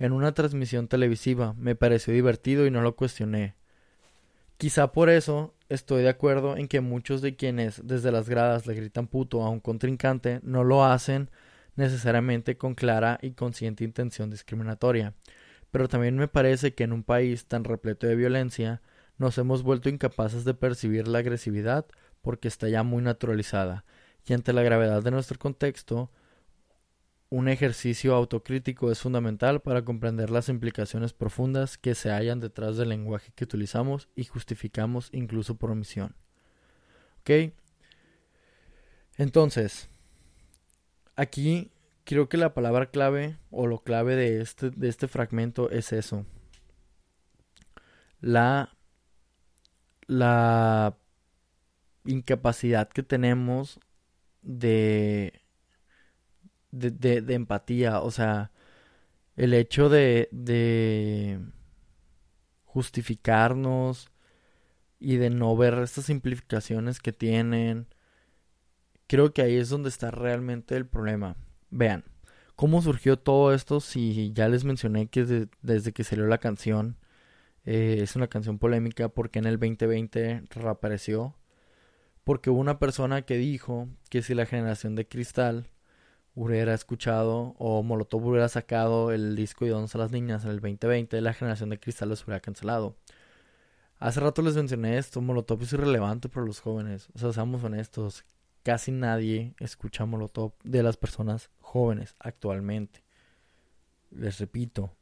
En 0.00 0.10
una 0.10 0.32
transmisión 0.32 0.88
televisiva 0.88 1.54
me 1.56 1.76
pareció 1.76 2.12
divertido 2.12 2.66
y 2.66 2.72
no 2.72 2.80
lo 2.80 2.96
cuestioné. 2.96 3.54
Quizá 4.56 4.90
por 4.90 5.10
eso 5.10 5.54
estoy 5.68 6.02
de 6.02 6.08
acuerdo 6.08 6.56
en 6.56 6.66
que 6.66 6.80
muchos 6.80 7.22
de 7.22 7.36
quienes 7.36 7.86
desde 7.86 8.10
las 8.10 8.28
gradas 8.28 8.66
le 8.66 8.74
gritan 8.74 9.06
puto 9.06 9.44
a 9.44 9.50
un 9.50 9.60
contrincante 9.60 10.40
no 10.42 10.64
lo 10.64 10.84
hacen 10.84 11.30
necesariamente 11.76 12.56
con 12.56 12.74
clara 12.74 13.20
y 13.22 13.34
consciente 13.34 13.84
intención 13.84 14.28
discriminatoria. 14.28 15.14
Pero 15.72 15.88
también 15.88 16.16
me 16.16 16.28
parece 16.28 16.74
que 16.74 16.84
en 16.84 16.92
un 16.92 17.02
país 17.02 17.46
tan 17.46 17.64
repleto 17.64 18.06
de 18.06 18.14
violencia 18.14 18.80
nos 19.18 19.36
hemos 19.38 19.64
vuelto 19.64 19.88
incapaces 19.88 20.44
de 20.44 20.54
percibir 20.54 21.08
la 21.08 21.18
agresividad 21.18 21.86
porque 22.20 22.46
está 22.46 22.68
ya 22.68 22.84
muy 22.84 23.02
naturalizada 23.02 23.84
y 24.24 24.32
ante 24.32 24.52
la 24.52 24.62
gravedad 24.62 25.02
de 25.02 25.10
nuestro 25.10 25.38
contexto, 25.38 26.10
un 27.28 27.48
ejercicio 27.48 28.14
autocrítico 28.14 28.90
es 28.90 29.00
fundamental 29.00 29.60
para 29.60 29.84
comprender 29.84 30.30
las 30.30 30.48
implicaciones 30.48 31.12
profundas 31.12 31.78
que 31.78 31.94
se 31.94 32.10
hallan 32.10 32.40
detrás 32.40 32.76
del 32.76 32.90
lenguaje 32.90 33.32
que 33.34 33.44
utilizamos 33.44 34.08
y 34.14 34.24
justificamos 34.24 35.08
incluso 35.12 35.56
por 35.56 35.70
omisión. 35.70 36.14
¿Ok? 37.20 37.52
Entonces, 39.16 39.88
aquí 41.16 41.72
creo 42.04 42.28
que 42.28 42.36
la 42.36 42.54
palabra 42.54 42.90
clave 42.90 43.38
o 43.50 43.66
lo 43.66 43.82
clave 43.82 44.16
de 44.16 44.40
este, 44.40 44.70
de 44.70 44.88
este 44.88 45.08
fragmento 45.08 45.70
es 45.70 45.92
eso. 45.92 46.26
La 48.20 48.76
la 50.06 50.96
incapacidad 52.04 52.88
que 52.88 53.02
tenemos 53.02 53.80
de, 54.42 55.42
de, 56.70 56.90
de, 57.22 57.34
empatía. 57.34 58.00
O 58.00 58.10
sea, 58.10 58.52
el 59.36 59.54
hecho 59.54 59.88
de, 59.88 60.28
de 60.32 61.40
justificarnos 62.64 64.10
y 64.98 65.16
de 65.16 65.30
no 65.30 65.56
ver 65.56 65.74
estas 65.78 66.06
simplificaciones 66.06 67.00
que 67.00 67.12
tienen. 67.12 67.86
Creo 69.06 69.32
que 69.32 69.42
ahí 69.42 69.56
es 69.56 69.68
donde 69.68 69.88
está 69.88 70.10
realmente 70.10 70.76
el 70.76 70.86
problema. 70.86 71.36
Vean, 71.72 72.04
¿cómo 72.54 72.82
surgió 72.82 73.18
todo 73.18 73.54
esto? 73.54 73.80
Si 73.80 74.32
ya 74.34 74.48
les 74.48 74.64
mencioné 74.64 75.08
que 75.08 75.48
desde 75.62 75.92
que 75.92 76.04
salió 76.04 76.26
la 76.26 76.36
canción 76.38 76.98
eh, 77.64 78.00
es 78.02 78.14
una 78.16 78.28
canción 78.28 78.58
polémica 78.58 79.08
porque 79.08 79.38
en 79.38 79.46
el 79.46 79.58
2020 79.58 80.44
reapareció. 80.50 81.34
Porque 82.24 82.50
hubo 82.50 82.60
una 82.60 82.78
persona 82.78 83.22
que 83.22 83.36
dijo 83.38 83.88
que 84.10 84.22
si 84.22 84.34
la 84.34 84.46
generación 84.46 84.94
de 84.96 85.08
cristal 85.08 85.70
hubiera 86.34 86.74
escuchado 86.74 87.54
o 87.58 87.82
Molotov 87.82 88.26
hubiera 88.26 88.48
sacado 88.48 89.12
el 89.12 89.36
disco 89.36 89.64
de 89.64 89.72
Dónde 89.72 89.90
a 89.94 89.98
las 89.98 90.12
niñas 90.12 90.44
en 90.44 90.50
el 90.50 90.60
2020, 90.60 91.20
la 91.22 91.34
generación 91.34 91.70
de 91.70 91.80
cristal 91.80 92.10
los 92.10 92.24
hubiera 92.24 92.40
cancelado. 92.40 92.96
Hace 93.98 94.20
rato 94.20 94.42
les 94.42 94.56
mencioné 94.56 94.98
esto, 94.98 95.20
Molotov 95.22 95.62
es 95.62 95.72
irrelevante 95.72 96.28
para 96.28 96.46
los 96.46 96.60
jóvenes. 96.60 97.08
O 97.14 97.18
sea, 97.18 97.32
seamos 97.32 97.64
honestos, 97.64 98.24
casi 98.62 98.92
nadie 98.92 99.54
escucha 99.58 100.04
Molotov 100.06 100.54
de 100.62 100.82
las 100.82 100.96
personas 100.96 101.50
jóvenes 101.60 102.14
actualmente. 102.18 103.02
Les 104.10 104.38
repito, 104.38 104.94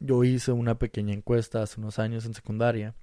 yo 0.00 0.24
hice 0.24 0.52
una 0.52 0.78
pequeña 0.78 1.14
encuesta 1.14 1.62
hace 1.62 1.80
unos 1.80 1.98
años 1.98 2.26
en 2.26 2.34
secundaria 2.34 2.94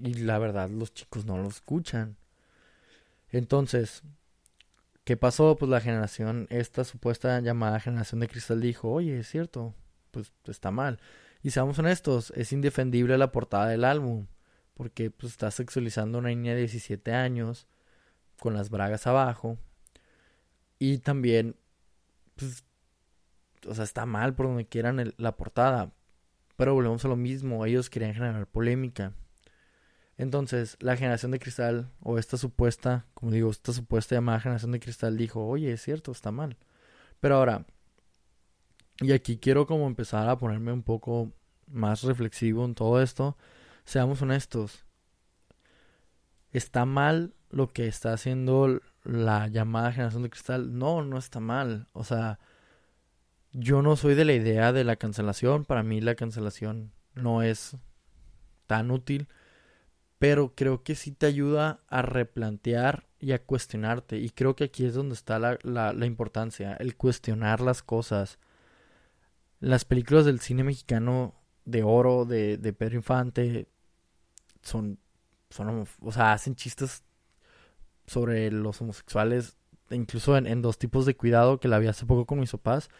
y 0.00 0.14
la 0.14 0.38
verdad 0.38 0.70
los 0.70 0.92
chicos 0.94 1.24
no 1.24 1.38
lo 1.38 1.48
escuchan. 1.48 2.16
Entonces, 3.30 4.02
¿qué 5.04 5.16
pasó? 5.16 5.56
Pues 5.56 5.70
la 5.70 5.80
generación, 5.80 6.46
esta 6.50 6.84
supuesta 6.84 7.40
llamada 7.40 7.80
generación 7.80 8.20
de 8.20 8.28
cristal 8.28 8.60
dijo, 8.60 8.90
oye, 8.90 9.18
es 9.18 9.28
cierto, 9.28 9.74
pues 10.10 10.32
está 10.46 10.70
mal. 10.70 11.00
Y 11.42 11.50
seamos 11.50 11.78
honestos, 11.78 12.32
es 12.36 12.52
indefendible 12.52 13.16
la 13.18 13.32
portada 13.32 13.68
del 13.68 13.84
álbum, 13.84 14.26
porque 14.74 15.10
pues 15.10 15.32
está 15.32 15.50
sexualizando 15.50 16.18
a 16.18 16.20
una 16.20 16.30
niña 16.30 16.52
de 16.54 16.60
17 16.60 17.12
años 17.12 17.66
con 18.38 18.54
las 18.54 18.70
bragas 18.70 19.06
abajo. 19.06 19.58
Y 20.78 20.98
también, 20.98 21.56
pues 22.36 22.64
o 23.66 23.74
sea, 23.74 23.84
está 23.84 24.06
mal 24.06 24.34
por 24.34 24.46
donde 24.46 24.66
quieran 24.66 25.14
la 25.16 25.36
portada. 25.36 25.92
Pero 26.56 26.74
volvemos 26.74 27.04
a 27.04 27.08
lo 27.08 27.16
mismo, 27.16 27.64
ellos 27.64 27.90
querían 27.90 28.14
generar 28.14 28.46
polémica. 28.46 29.12
Entonces, 30.16 30.76
la 30.80 30.96
generación 30.96 31.30
de 31.30 31.38
cristal, 31.38 31.90
o 32.00 32.18
esta 32.18 32.36
supuesta, 32.36 33.06
como 33.14 33.30
digo, 33.30 33.50
esta 33.50 33.72
supuesta 33.72 34.16
llamada 34.16 34.40
generación 34.40 34.72
de 34.72 34.80
cristal 34.80 35.16
dijo, 35.16 35.46
oye, 35.46 35.72
es 35.72 35.82
cierto, 35.82 36.10
está 36.10 36.32
mal. 36.32 36.56
Pero 37.20 37.36
ahora, 37.36 37.66
y 39.00 39.12
aquí 39.12 39.38
quiero 39.38 39.66
como 39.66 39.86
empezar 39.86 40.28
a 40.28 40.38
ponerme 40.38 40.72
un 40.72 40.82
poco 40.82 41.32
más 41.68 42.02
reflexivo 42.02 42.64
en 42.64 42.74
todo 42.74 43.00
esto, 43.00 43.36
seamos 43.84 44.20
honestos. 44.22 44.84
¿Está 46.50 46.84
mal 46.84 47.34
lo 47.50 47.68
que 47.72 47.86
está 47.86 48.12
haciendo 48.12 48.80
la 49.04 49.48
llamada 49.48 49.92
generación 49.92 50.22
de 50.22 50.30
cristal? 50.30 50.78
No, 50.78 51.02
no 51.02 51.18
está 51.18 51.40
mal. 51.40 51.86
O 51.92 52.04
sea, 52.04 52.38
yo 53.52 53.82
no 53.82 53.96
soy 53.96 54.14
de 54.14 54.24
la 54.24 54.34
idea 54.34 54.72
de 54.72 54.84
la 54.84 54.96
cancelación. 54.96 55.64
Para 55.64 55.82
mí 55.82 56.00
la 56.00 56.14
cancelación 56.14 56.92
no 57.14 57.42
es 57.42 57.76
tan 58.66 58.90
útil. 58.90 59.28
Pero 60.18 60.54
creo 60.54 60.82
que 60.82 60.94
sí 60.94 61.12
te 61.12 61.26
ayuda 61.26 61.80
a 61.88 62.02
replantear 62.02 63.06
y 63.20 63.32
a 63.32 63.44
cuestionarte. 63.44 64.18
Y 64.18 64.30
creo 64.30 64.56
que 64.56 64.64
aquí 64.64 64.84
es 64.84 64.94
donde 64.94 65.14
está 65.14 65.38
la, 65.38 65.58
la, 65.62 66.06
importancia, 66.06 66.74
el 66.74 66.96
cuestionar 66.96 67.60
las 67.60 67.82
cosas. 67.82 68.38
Las 69.60 69.84
películas 69.84 70.24
del 70.24 70.40
cine 70.40 70.64
mexicano 70.64 71.34
de 71.64 71.82
oro, 71.82 72.24
de, 72.24 72.58
de 72.58 72.72
Pedro 72.72 72.96
Infante, 72.96 73.68
son, 74.62 74.98
son, 75.50 75.86
o 76.00 76.12
sea, 76.12 76.32
hacen 76.32 76.54
chistes 76.56 77.04
sobre 78.08 78.50
los 78.50 78.80
homosexuales, 78.80 79.56
incluso 79.90 80.36
en, 80.36 80.46
en 80.46 80.62
dos 80.62 80.78
tipos 80.78 81.06
de 81.06 81.16
cuidado 81.16 81.60
que 81.60 81.68
la 81.68 81.78
vi 81.78 81.86
hace 81.86 82.06
poco 82.06 82.26
con 82.26 82.40
mis 82.40 82.50
papás 82.50 82.90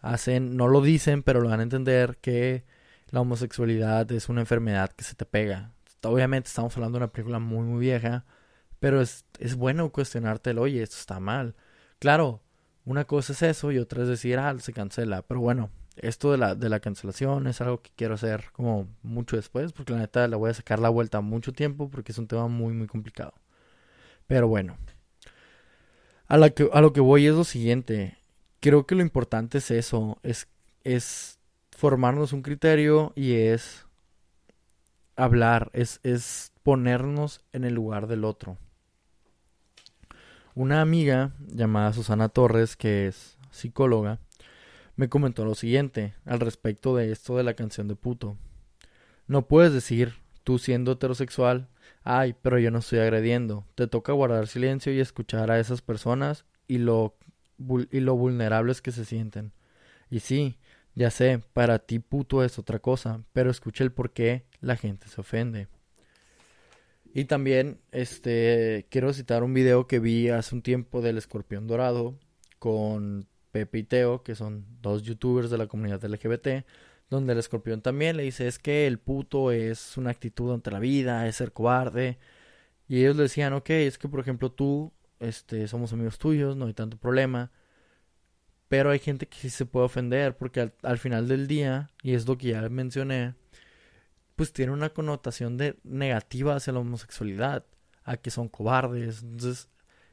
hacen, 0.00 0.56
no 0.56 0.68
lo 0.68 0.80
dicen, 0.80 1.22
pero 1.22 1.40
lo 1.40 1.48
van 1.48 1.60
a 1.60 1.64
entender 1.64 2.18
que 2.18 2.64
la 3.10 3.20
homosexualidad 3.20 4.10
es 4.12 4.28
una 4.28 4.40
enfermedad 4.40 4.90
que 4.92 5.04
se 5.04 5.14
te 5.14 5.26
pega. 5.26 5.72
Obviamente 6.02 6.48
estamos 6.48 6.76
hablando 6.76 6.98
de 6.98 7.04
una 7.04 7.12
película 7.12 7.38
muy, 7.38 7.64
muy 7.64 7.80
vieja, 7.80 8.24
pero 8.78 9.00
es, 9.00 9.24
es 9.38 9.56
bueno 9.56 9.90
cuestionarte 9.90 10.50
el, 10.50 10.58
oye, 10.58 10.82
esto 10.82 10.96
está 10.98 11.20
mal. 11.20 11.54
Claro, 11.98 12.42
una 12.84 13.04
cosa 13.04 13.32
es 13.32 13.42
eso 13.42 13.72
y 13.72 13.78
otra 13.78 14.02
es 14.02 14.08
decir, 14.08 14.38
ah, 14.38 14.54
se 14.58 14.72
cancela. 14.72 15.22
Pero 15.22 15.40
bueno, 15.40 15.70
esto 15.96 16.32
de 16.32 16.38
la, 16.38 16.54
de 16.54 16.68
la 16.68 16.80
cancelación 16.80 17.46
es 17.46 17.60
algo 17.60 17.82
que 17.82 17.90
quiero 17.96 18.14
hacer 18.14 18.46
como 18.52 18.88
mucho 19.02 19.36
después, 19.36 19.72
porque 19.72 19.92
la 19.92 20.00
neta 20.00 20.28
le 20.28 20.36
voy 20.36 20.50
a 20.50 20.54
sacar 20.54 20.78
la 20.78 20.88
vuelta 20.90 21.20
mucho 21.20 21.52
tiempo 21.52 21.90
porque 21.90 22.12
es 22.12 22.18
un 22.18 22.28
tema 22.28 22.48
muy, 22.48 22.74
muy 22.74 22.86
complicado. 22.86 23.34
Pero 24.26 24.48
bueno, 24.48 24.76
a, 26.28 26.50
que, 26.50 26.68
a 26.72 26.80
lo 26.80 26.92
que 26.92 27.00
voy 27.00 27.26
es 27.26 27.34
lo 27.34 27.44
siguiente 27.44 28.16
creo 28.60 28.84
que 28.86 28.94
lo 28.94 29.02
importante 29.02 29.58
es 29.58 29.70
eso, 29.70 30.18
es, 30.24 30.48
es 30.82 31.38
formarnos 31.70 32.32
un 32.32 32.42
criterio 32.42 33.12
y 33.14 33.34
es 33.34 33.86
hablar, 35.14 35.70
es, 35.72 36.00
es 36.02 36.52
ponernos 36.62 37.42
en 37.52 37.64
el 37.64 37.74
lugar 37.74 38.06
del 38.08 38.24
otro. 38.24 38.58
Una 40.54 40.80
amiga 40.80 41.32
llamada 41.46 41.92
Susana 41.92 42.28
Torres, 42.28 42.76
que 42.76 43.06
es 43.06 43.38
psicóloga, 43.50 44.18
me 44.96 45.08
comentó 45.08 45.44
lo 45.44 45.54
siguiente 45.54 46.14
al 46.24 46.40
respecto 46.40 46.96
de 46.96 47.12
esto 47.12 47.36
de 47.36 47.44
la 47.44 47.54
canción 47.54 47.86
de 47.86 47.94
puto. 47.94 48.36
No 49.28 49.46
puedes 49.46 49.72
decir, 49.72 50.14
tú 50.42 50.58
siendo 50.58 50.92
heterosexual, 50.92 51.68
ay, 52.06 52.34
pero 52.40 52.58
yo 52.58 52.70
no 52.70 52.78
estoy 52.78 53.00
agrediendo. 53.00 53.66
Te 53.74 53.86
toca 53.88 54.12
guardar 54.12 54.46
silencio 54.46 54.92
y 54.92 55.00
escuchar 55.00 55.50
a 55.50 55.58
esas 55.58 55.82
personas 55.82 56.44
y 56.68 56.78
lo 56.78 57.16
y 57.90 58.00
lo 58.00 58.16
vulnerables 58.16 58.80
que 58.82 58.92
se 58.92 59.04
sienten. 59.04 59.52
Y 60.10 60.20
sí, 60.20 60.58
ya 60.94 61.10
sé, 61.10 61.42
para 61.52 61.78
ti 61.80 61.98
puto 61.98 62.44
es 62.44 62.58
otra 62.58 62.78
cosa, 62.78 63.22
pero 63.32 63.50
escucha 63.50 63.84
el 63.84 63.92
por 63.92 64.12
qué 64.12 64.44
la 64.60 64.76
gente 64.76 65.08
se 65.08 65.20
ofende. 65.20 65.68
Y 67.12 67.24
también, 67.24 67.80
este, 67.92 68.86
quiero 68.90 69.12
citar 69.12 69.42
un 69.42 69.54
video 69.54 69.86
que 69.86 69.98
vi 69.98 70.28
hace 70.28 70.54
un 70.54 70.62
tiempo 70.62 71.00
del 71.00 71.18
escorpión 71.18 71.66
dorado 71.66 72.18
con 72.58 73.26
Pepe 73.52 73.78
y 73.78 73.82
Teo, 73.84 74.22
que 74.22 74.34
son 74.34 74.66
dos 74.82 75.02
youtubers 75.02 75.50
de 75.50 75.58
la 75.58 75.66
comunidad 75.66 76.04
LGBT, 76.04 76.66
donde 77.10 77.32
el 77.32 77.38
escorpión 77.38 77.82
también 77.82 78.16
le 78.16 78.24
dice 78.24 78.48
es 78.48 78.58
que 78.58 78.86
el 78.86 78.98
puto 78.98 79.52
es 79.52 79.96
una 79.96 80.10
actitud 80.10 80.52
ante 80.52 80.70
la 80.70 80.80
vida, 80.80 81.26
es 81.28 81.36
ser 81.36 81.52
cobarde. 81.52 82.18
Y 82.88 83.00
ellos 83.00 83.16
le 83.16 83.24
decían, 83.24 83.52
ok, 83.52 83.70
es 83.70 83.98
que 83.98 84.08
por 84.08 84.20
ejemplo 84.20 84.50
tú 84.52 84.92
este, 85.20 85.68
somos 85.68 85.92
amigos 85.92 86.18
tuyos, 86.18 86.56
no 86.56 86.66
hay 86.66 86.74
tanto 86.74 86.96
problema. 86.98 87.50
Pero 88.68 88.90
hay 88.90 88.98
gente 88.98 89.28
que 89.28 89.38
sí 89.38 89.50
se 89.50 89.66
puede 89.66 89.86
ofender 89.86 90.36
porque 90.36 90.72
al, 90.82 90.98
final 90.98 91.28
del 91.28 91.46
día, 91.46 91.90
y 92.02 92.14
es 92.14 92.26
lo 92.26 92.36
que 92.38 92.48
ya 92.48 92.68
mencioné, 92.68 93.34
pues 94.36 94.52
tiene 94.52 94.72
una 94.72 94.90
connotación 94.90 95.56
de 95.56 95.76
negativa 95.84 96.56
hacia 96.56 96.72
la 96.72 96.80
homosexualidad, 96.80 97.64
a 98.04 98.16
que 98.16 98.30
son 98.30 98.48
cobardes. 98.48 99.22
Entonces, 99.22 99.68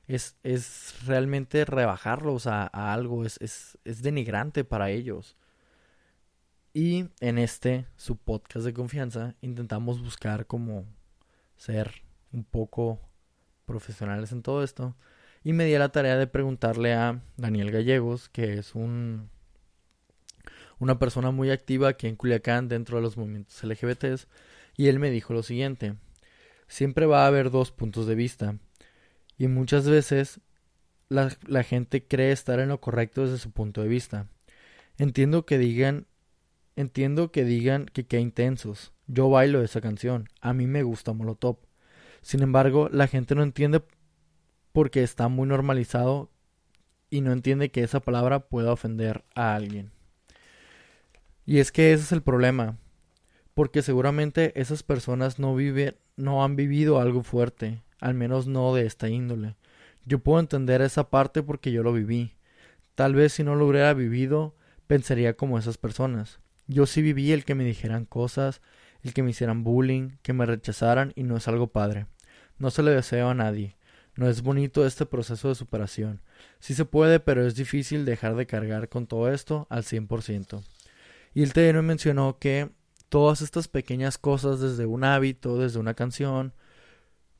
es, 0.07 0.37
es 0.43 0.95
realmente 1.05 1.65
rebajarlos 1.65 2.47
a, 2.47 2.69
a 2.71 2.93
algo, 2.93 3.25
es, 3.25 3.37
es, 3.41 3.77
es 3.85 4.01
denigrante 4.03 4.63
para 4.63 4.91
ellos. 4.91 5.35
Y 6.73 7.05
en 7.19 7.37
este, 7.37 7.85
su 7.97 8.17
podcast 8.17 8.65
de 8.65 8.73
confianza, 8.73 9.35
intentamos 9.41 10.01
buscar 10.01 10.47
como 10.47 10.85
ser 11.55 12.01
un 12.31 12.43
poco 12.43 12.99
profesionales 13.65 14.31
en 14.31 14.41
todo 14.41 14.63
esto. 14.63 14.95
Y 15.43 15.53
me 15.53 15.65
di 15.65 15.77
la 15.77 15.89
tarea 15.89 16.17
de 16.17 16.25
preguntarle 16.25 16.93
a 16.93 17.21
Daniel 17.37 17.69
Gallegos, 17.69 18.27
que 18.29 18.53
es 18.53 18.73
un 18.73 19.29
una 20.79 20.99
persona 20.99 21.31
muy 21.31 21.49
activa 21.49 21.89
aquí 21.89 22.07
en 22.07 22.15
Culiacán 22.15 22.67
dentro 22.67 22.97
de 22.97 23.03
los 23.03 23.17
movimientos 23.17 23.63
LGBTs, 23.63 24.27
y 24.75 24.87
él 24.87 24.99
me 24.99 25.11
dijo 25.11 25.33
lo 25.33 25.43
siguiente, 25.43 25.95
siempre 26.67 27.05
va 27.05 27.23
a 27.23 27.27
haber 27.27 27.51
dos 27.51 27.71
puntos 27.71 28.05
de 28.05 28.15
vista, 28.15 28.57
y 29.37 29.47
muchas 29.47 29.87
veces 29.87 30.41
la 31.09 31.63
gente 31.63 32.05
cree 32.05 32.31
estar 32.31 32.59
en 32.59 32.69
lo 32.69 32.81
correcto 32.81 33.21
desde 33.21 33.37
su 33.37 33.51
punto 33.51 33.81
de 33.81 33.87
vista. 33.87 34.27
Entiendo 34.97 35.45
que 35.45 35.57
digan, 35.57 36.07
entiendo 36.75 37.31
que 37.31 37.43
digan 37.45 37.85
que 37.85 38.05
qué 38.05 38.19
intensos, 38.19 38.93
yo 39.07 39.29
bailo 39.29 39.63
esa 39.63 39.81
canción, 39.81 40.29
a 40.41 40.53
mí 40.53 40.67
me 40.67 40.83
gusta 40.83 41.13
Molotov, 41.13 41.57
sin 42.21 42.41
embargo, 42.43 42.89
la 42.91 43.07
gente 43.07 43.35
no 43.35 43.43
entiende 43.43 43.83
porque 44.71 45.03
está 45.03 45.27
muy 45.27 45.47
normalizado 45.47 46.31
y 47.09 47.21
no 47.21 47.31
entiende 47.31 47.71
que 47.71 47.83
esa 47.83 47.99
palabra 48.01 48.47
pueda 48.49 48.73
ofender 48.73 49.23
a 49.35 49.55
alguien. 49.55 49.91
Y 51.45 51.59
es 51.59 51.71
que 51.71 51.93
ese 51.93 52.03
es 52.03 52.11
el 52.11 52.21
problema. 52.21 52.77
porque 53.55 53.81
seguramente 53.83 54.59
esas 54.59 54.83
personas 54.83 55.39
no 55.39 55.55
no 56.17 56.43
han 56.43 56.55
vivido 56.55 56.99
algo 56.99 57.23
fuerte, 57.23 57.83
al 57.99 58.13
menos 58.15 58.47
no 58.47 58.73
de 58.73 58.85
esta 58.85 59.09
índole. 59.09 59.55
Yo 60.05 60.19
puedo 60.19 60.39
entender 60.39 60.81
esa 60.81 61.09
parte 61.09 61.43
porque 61.43 61.71
yo 61.71 61.83
lo 61.83 61.93
viví. 61.93 62.35
Tal 62.95 63.15
vez 63.15 63.33
si 63.33 63.43
no 63.43 63.55
lo 63.55 63.67
hubiera 63.67 63.93
vivido, 63.93 64.55
pensaría 64.87 65.35
como 65.35 65.59
esas 65.59 65.77
personas. 65.77 66.39
Yo 66.67 66.85
sí 66.85 67.01
viví 67.01 67.31
el 67.31 67.45
que 67.45 67.55
me 67.55 67.63
dijeran 67.63 68.05
cosas, 68.05 68.61
el 69.01 69.13
que 69.13 69.23
me 69.23 69.31
hicieran 69.31 69.63
bullying, 69.63 70.17
que 70.21 70.33
me 70.33 70.45
rechazaran 70.45 71.11
y 71.15 71.23
no 71.23 71.37
es 71.37 71.47
algo 71.47 71.67
padre. 71.67 72.07
No 72.57 72.71
se 72.71 72.83
le 72.83 72.91
deseo 72.91 73.29
a 73.29 73.33
nadie. 73.33 73.75
No 74.15 74.29
es 74.29 74.43
bonito 74.43 74.85
este 74.85 75.05
proceso 75.05 75.49
de 75.49 75.55
superación. 75.55 76.21
Sí 76.59 76.73
se 76.75 76.85
puede, 76.85 77.19
pero 77.19 77.45
es 77.45 77.55
difícil 77.55 78.05
dejar 78.05 78.35
de 78.35 78.45
cargar 78.45 78.87
con 78.87 79.07
todo 79.07 79.31
esto 79.31 79.67
al 79.69 79.83
100%. 79.83 80.63
Y 81.33 81.41
el 81.41 81.53
TN 81.53 81.83
mencionó 81.83 82.37
que 82.37 82.69
todas 83.09 83.41
estas 83.41 83.67
pequeñas 83.67 84.17
cosas, 84.17 84.59
desde 84.59 84.85
un 84.85 85.03
hábito, 85.03 85.57
desde 85.57 85.79
una 85.79 85.95
canción, 85.95 86.53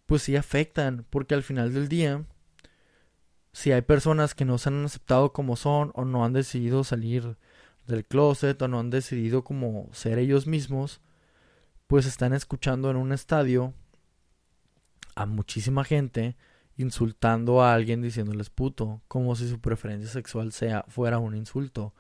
pues 0.05 0.23
sí 0.23 0.35
afectan, 0.35 1.05
porque 1.09 1.35
al 1.35 1.43
final 1.43 1.73
del 1.73 1.87
día, 1.87 2.25
si 3.53 3.71
hay 3.71 3.81
personas 3.81 4.33
que 4.33 4.45
no 4.45 4.57
se 4.57 4.69
han 4.69 4.83
aceptado 4.83 5.31
como 5.31 5.55
son 5.55 5.91
o 5.93 6.05
no 6.05 6.25
han 6.25 6.33
decidido 6.33 6.83
salir 6.83 7.37
del 7.87 8.05
closet 8.05 8.61
o 8.61 8.67
no 8.67 8.79
han 8.79 8.89
decidido 8.89 9.43
como 9.43 9.89
ser 9.93 10.19
ellos 10.19 10.47
mismos, 10.47 11.01
pues 11.87 12.05
están 12.05 12.33
escuchando 12.33 12.89
en 12.89 12.97
un 12.97 13.11
estadio 13.11 13.73
a 15.15 15.25
muchísima 15.25 15.83
gente 15.83 16.35
insultando 16.77 17.61
a 17.61 17.73
alguien 17.73 18.01
diciéndoles 18.01 18.49
puto, 18.49 19.01
como 19.07 19.35
si 19.35 19.47
su 19.47 19.59
preferencia 19.59 20.09
sexual 20.09 20.51
sea 20.51 20.85
fuera 20.87 21.19
un 21.19 21.35
insulto, 21.35 21.93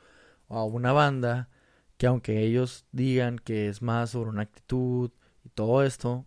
o 0.47 0.57
a 0.57 0.65
una 0.65 0.91
banda 0.91 1.49
que 1.97 2.07
aunque 2.07 2.41
ellos 2.41 2.85
digan 2.91 3.37
que 3.37 3.67
es 3.67 3.81
más 3.81 4.11
sobre 4.11 4.29
una 4.29 4.41
actitud 4.41 5.11
y 5.43 5.49
todo 5.49 5.83
esto, 5.83 6.25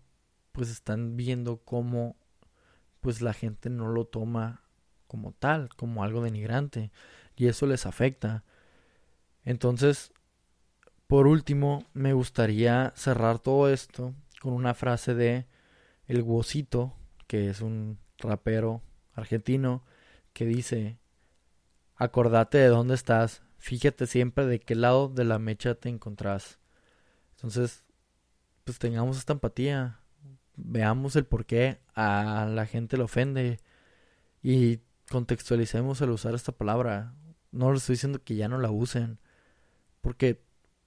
pues 0.53 0.71
están 0.71 1.17
viendo 1.17 1.59
cómo 1.59 2.17
pues 3.01 3.21
la 3.21 3.33
gente 3.33 3.69
no 3.69 3.89
lo 3.89 4.05
toma 4.05 4.63
como 5.07 5.33
tal, 5.33 5.69
como 5.77 6.03
algo 6.03 6.23
denigrante, 6.23 6.91
y 7.37 7.47
eso 7.47 7.67
les 7.67 7.87
afecta. 7.87 8.45
Entonces, 9.47 10.13
por 11.07 11.29
último, 11.29 11.87
me 11.95 12.13
gustaría 12.13 12.93
cerrar 12.97 13.39
todo 13.39 13.71
esto 13.71 14.13
con 14.43 14.53
una 14.53 14.75
frase 14.75 15.15
de 15.15 15.47
El 16.09 16.23
Guosito, 16.25 16.95
que 17.29 17.49
es 17.49 17.61
un 17.61 17.99
rapero 18.19 18.83
argentino, 19.15 19.85
que 20.33 20.47
dice, 20.47 20.99
acordate 21.95 22.59
de 22.59 22.67
dónde 22.67 22.95
estás, 22.95 23.43
fíjate 23.57 24.07
siempre 24.07 24.47
de 24.47 24.59
qué 24.59 24.75
lado 24.75 25.09
de 25.09 25.25
la 25.25 25.39
mecha 25.39 25.77
te 25.77 25.89
encontrás. 25.89 26.59
Entonces, 27.37 27.85
pues 28.65 28.81
tengamos 28.81 29.17
esta 29.17 29.35
empatía, 29.35 30.01
veamos 30.57 31.15
el 31.15 31.25
por 31.25 31.47
qué 31.47 31.79
a 31.95 32.49
la 32.51 32.67
gente 32.67 32.97
le 32.97 33.05
ofende 33.05 33.61
y 34.43 34.81
contextualicemos 35.09 36.01
el 36.01 36.11
usar 36.11 36.35
esta 36.35 36.51
palabra. 36.51 37.15
No 37.53 37.73
les 37.73 37.83
estoy 37.83 37.95
diciendo 37.95 38.25
que 38.25 38.35
ya 38.35 38.49
no 38.49 38.59
la 38.59 38.73
usen, 38.73 39.21
porque 40.07 40.41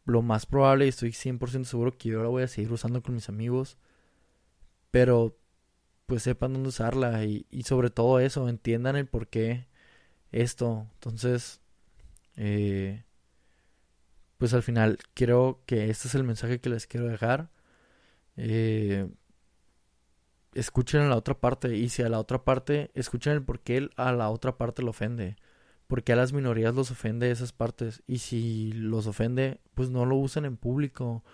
lo 0.05 0.21
más 0.21 0.45
probable, 0.45 0.86
y 0.86 0.89
estoy 0.89 1.12
100% 1.12 1.65
seguro 1.65 1.97
que 1.97 2.08
yo 2.08 2.23
la 2.23 2.29
voy 2.29 2.43
a 2.43 2.47
seguir 2.47 2.71
usando 2.71 3.03
con 3.03 3.15
mis 3.15 3.27
amigos, 3.27 3.77
pero 4.91 5.38
pues 6.05 6.23
sepan 6.23 6.53
dónde 6.53 6.69
usarla 6.69 7.25
y, 7.25 7.45
sobre 7.65 7.89
todo 7.89 8.21
eso, 8.21 8.47
entiendan 8.47 8.95
el 8.95 9.08
por 9.08 9.27
qué 9.27 9.67
esto. 10.32 10.88
Entonces, 10.93 11.60
eh, 12.38 13.03
pues 14.38 14.53
al 14.53 14.63
final 14.63 14.99
quiero 15.15 15.63
que 15.65 15.89
este 15.89 16.08
es 16.08 16.15
el 16.15 16.23
mensaje 16.23 16.62
que 16.62 16.69
les 16.69 16.88
quiero 16.88 17.05
dejar. 17.08 17.49
Eh, 18.38 19.10
escuchen 20.53 21.01
a 21.01 21.10
la 21.10 21.17
otra 21.17 21.41
parte 21.41 21.75
y 21.75 21.89
si 21.89 22.03
a 22.03 22.10
la 22.10 22.19
otra 22.19 22.45
parte, 22.45 22.89
escuchen 22.93 23.34
el 23.34 23.43
por 23.43 23.60
qué 23.60 23.89
a 23.97 24.13
la 24.13 24.29
otra 24.29 24.58
parte 24.58 24.82
lo 24.82 24.91
ofende. 24.91 25.36
Porque 25.89 26.13
a 26.13 26.15
las 26.15 26.32
minorías 26.32 26.73
los 26.73 26.91
ofende 26.91 27.32
esas 27.32 27.52
partes. 27.52 28.04
Y 28.08 28.19
si 28.19 28.71
los 28.71 29.08
ofende, 29.08 29.60
pues 29.73 29.89
no 29.89 30.06
lo 30.06 30.15
usen 30.15 30.45
en 30.45 30.56
público 30.56 31.25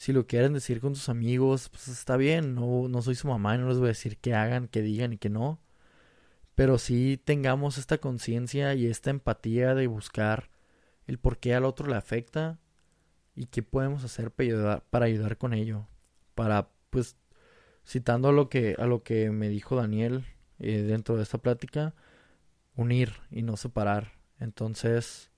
si 0.00 0.14
lo 0.14 0.26
quieren 0.26 0.54
decir 0.54 0.80
con 0.80 0.96
sus 0.96 1.10
amigos, 1.10 1.68
pues 1.68 1.88
está 1.88 2.16
bien, 2.16 2.54
no, 2.54 2.88
no 2.88 3.02
soy 3.02 3.14
su 3.14 3.28
mamá 3.28 3.54
y 3.54 3.58
no 3.58 3.68
les 3.68 3.76
voy 3.76 3.88
a 3.88 3.88
decir 3.88 4.16
que 4.16 4.34
hagan, 4.34 4.66
que 4.66 4.80
digan 4.80 5.12
y 5.12 5.18
que 5.18 5.28
no. 5.28 5.60
Pero 6.54 6.78
sí 6.78 7.20
tengamos 7.22 7.76
esta 7.76 7.98
conciencia 7.98 8.74
y 8.74 8.86
esta 8.86 9.10
empatía 9.10 9.74
de 9.74 9.88
buscar 9.88 10.48
el 11.06 11.18
por 11.18 11.36
qué 11.36 11.54
al 11.54 11.66
otro 11.66 11.86
le 11.86 11.96
afecta 11.96 12.58
y 13.34 13.44
qué 13.48 13.62
podemos 13.62 14.02
hacer 14.02 14.30
para 14.30 14.46
ayudar, 14.46 14.84
para 14.88 15.04
ayudar 15.04 15.36
con 15.36 15.52
ello. 15.52 15.86
Para, 16.34 16.70
pues, 16.88 17.18
citando 17.86 18.30
a 18.30 18.32
lo 18.32 18.48
que, 18.48 18.76
a 18.78 18.86
lo 18.86 19.02
que 19.02 19.30
me 19.30 19.50
dijo 19.50 19.76
Daniel 19.76 20.24
eh, 20.60 20.80
dentro 20.80 21.18
de 21.18 21.24
esta 21.24 21.36
plática, 21.36 21.94
unir 22.76 23.14
y 23.30 23.42
no 23.42 23.56
separar. 23.56 24.12
Entonces, 24.38 25.30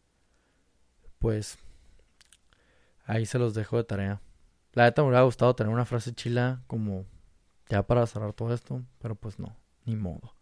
pues, 1.18 1.58
ahí 3.04 3.26
se 3.26 3.38
los 3.38 3.54
dejo 3.54 3.76
de 3.76 3.84
tarea. 3.84 4.20
La 4.72 4.84
neta 4.84 5.02
me 5.02 5.08
hubiera 5.08 5.24
gustado 5.24 5.54
tener 5.54 5.72
una 5.72 5.84
frase 5.84 6.14
chila 6.14 6.62
como 6.66 7.04
ya 7.68 7.86
para 7.86 8.06
cerrar 8.06 8.32
todo 8.32 8.52
esto, 8.54 8.82
pero 8.98 9.14
pues 9.14 9.38
no, 9.38 9.56
ni 9.84 9.96
modo. 9.96 10.34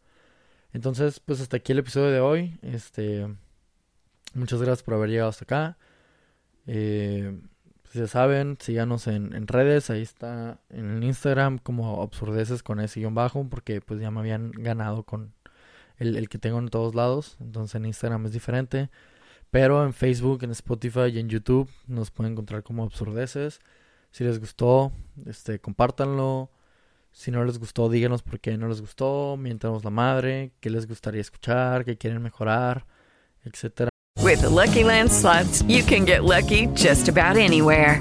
Entonces, 0.72 1.20
pues 1.20 1.40
hasta 1.40 1.56
aquí 1.56 1.72
el 1.72 1.80
episodio 1.80 2.10
de 2.10 2.20
hoy. 2.20 2.58
Este, 2.62 3.26
muchas 4.34 4.60
gracias 4.60 4.82
por 4.82 4.94
haber 4.94 5.10
llegado 5.10 5.30
hasta 5.30 5.44
acá. 5.44 5.78
Eh, 6.66 7.40
pues 7.82 7.94
ya 7.94 8.06
saben, 8.06 8.56
síganos 8.60 9.08
en, 9.08 9.48
redes, 9.48 9.90
ahí 9.90 10.02
está 10.02 10.60
en 10.68 10.90
el 10.90 11.04
Instagram 11.04 11.58
como 11.58 12.02
absurdeces 12.02 12.62
con 12.62 12.78
ese 12.78 13.00
guion 13.00 13.14
bajo, 13.14 13.44
porque 13.48 13.80
pues 13.80 14.00
ya 14.00 14.12
me 14.12 14.20
habían 14.20 14.52
ganado 14.52 15.02
con 15.02 15.34
el, 16.00 16.28
que 16.28 16.38
tengo 16.38 16.58
en 16.58 16.68
todos 16.68 16.94
lados, 16.94 17.36
entonces 17.40 17.74
en 17.76 17.86
Instagram 17.86 18.26
es 18.26 18.32
diferente. 18.32 18.90
Pero 19.50 19.84
en 19.84 19.92
Facebook, 19.92 20.42
en 20.44 20.52
Spotify 20.52 21.08
y 21.12 21.18
en 21.18 21.28
YouTube 21.28 21.68
nos 21.86 22.10
pueden 22.10 22.32
encontrar 22.32 22.62
como 22.62 22.84
absurdeces. 22.84 23.60
Si 24.10 24.24
les 24.24 24.38
gustó, 24.38 24.92
este, 25.26 25.58
compártanlo. 25.58 26.50
Si 27.12 27.32
no 27.32 27.44
les 27.44 27.58
gustó, 27.58 27.88
díganos 27.88 28.22
por 28.22 28.38
qué 28.38 28.56
no 28.56 28.68
les 28.68 28.80
gustó, 28.80 29.36
mientras 29.36 29.82
la 29.84 29.90
madre, 29.90 30.52
qué 30.60 30.70
les 30.70 30.86
gustaría 30.86 31.20
escuchar, 31.20 31.84
qué 31.84 31.98
quieren 31.98 32.22
mejorar, 32.22 32.86
etc. 33.44 33.88
With 34.22 34.42
the 34.42 34.48
Lucky 34.48 34.84
Land 34.84 35.10
slots, 35.10 35.62
you 35.62 35.82
can 35.82 36.04
get 36.04 36.22
lucky 36.22 36.68
just 36.76 37.08
about 37.08 37.36
anywhere. 37.36 38.00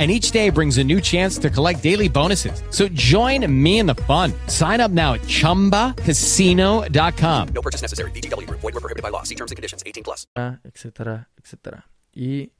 and 0.00 0.10
each 0.10 0.30
day 0.30 0.48
brings 0.48 0.78
a 0.78 0.84
new 0.84 0.98
chance 0.98 1.36
to 1.36 1.50
collect 1.50 1.82
daily 1.82 2.08
bonuses. 2.08 2.62
So 2.70 2.88
join 2.88 3.44
me 3.52 3.80
in 3.80 3.86
the 3.86 3.96
fun. 4.08 4.32
Sign 4.46 4.80
up 4.80 4.90
now 4.90 5.12
at 5.12 5.20
ChumbaCasino.com. 5.22 7.48
No 7.54 7.60
purchase 7.60 7.82
necessary. 7.82 8.10
BGW. 8.12 8.48
Void 8.48 8.62
were 8.62 8.80
prohibited 8.80 9.02
by 9.02 9.10
law. 9.10 9.24
See 9.24 9.34
terms 9.34 9.52
and 9.52 9.56
conditions. 9.56 9.82
18 9.84 10.02
plus. 10.02 10.26
Etcétera, 10.64 11.28
etcétera. 11.36 11.84
Y 12.14 12.52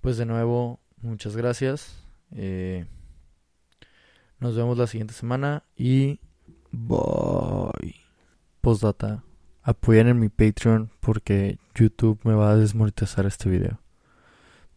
pues 0.00 0.16
de 0.16 0.24
nuevo, 0.24 0.80
muchas 1.02 1.36
gracias. 1.36 1.94
Eh, 2.34 2.86
nos 4.40 4.56
vemos 4.56 4.78
la 4.78 4.86
siguiente 4.86 5.12
semana 5.12 5.64
y 5.76 6.20
bye. 6.70 7.94
Postdata. 8.60 9.22
Apoyen 9.62 10.08
en 10.08 10.18
mi 10.18 10.28
Patreon 10.30 10.90
porque 11.00 11.58
YouTube 11.74 12.18
me 12.24 12.34
va 12.34 12.52
a 12.52 12.56
desmonetizar 12.56 13.26
este 13.26 13.50
video. 13.50 13.78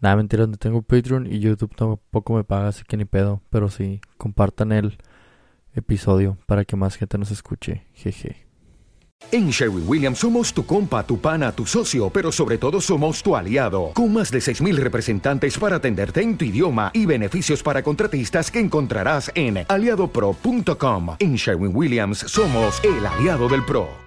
Nada, 0.01 0.15
mentira, 0.15 0.47
no 0.47 0.57
tengo 0.57 0.81
Patreon 0.81 1.27
y 1.31 1.39
YouTube 1.39 1.75
tampoco 1.75 2.33
me 2.33 2.43
paga, 2.43 2.69
así 2.69 2.83
que 2.87 2.97
ni 2.97 3.05
pedo. 3.05 3.41
Pero 3.51 3.69
sí, 3.69 4.01
compartan 4.17 4.71
el 4.71 4.97
episodio 5.75 6.37
para 6.47 6.65
que 6.65 6.75
más 6.75 6.95
gente 6.95 7.17
nos 7.19 7.31
escuche. 7.31 7.83
Jeje. 7.93 8.47
En 9.31 9.51
Sherwin 9.51 9.83
Williams 9.87 10.17
somos 10.17 10.51
tu 10.51 10.65
compa, 10.65 11.05
tu 11.05 11.19
pana, 11.19 11.51
tu 11.51 11.67
socio, 11.67 12.09
pero 12.09 12.31
sobre 12.31 12.57
todo 12.57 12.81
somos 12.81 13.21
tu 13.21 13.35
aliado, 13.35 13.91
con 13.93 14.11
más 14.11 14.31
de 14.31 14.39
6.000 14.39 14.75
representantes 14.77 15.57
para 15.59 15.75
atenderte 15.75 16.21
en 16.21 16.35
tu 16.35 16.45
idioma 16.45 16.89
y 16.93 17.05
beneficios 17.05 17.61
para 17.61 17.83
contratistas 17.83 18.49
que 18.49 18.59
encontrarás 18.59 19.31
en 19.35 19.63
aliadopro.com. 19.67 21.15
En 21.19 21.35
Sherwin 21.35 21.75
Williams 21.75 22.17
somos 22.27 22.83
el 22.83 23.05
aliado 23.05 23.47
del 23.47 23.63
PRO. 23.63 23.87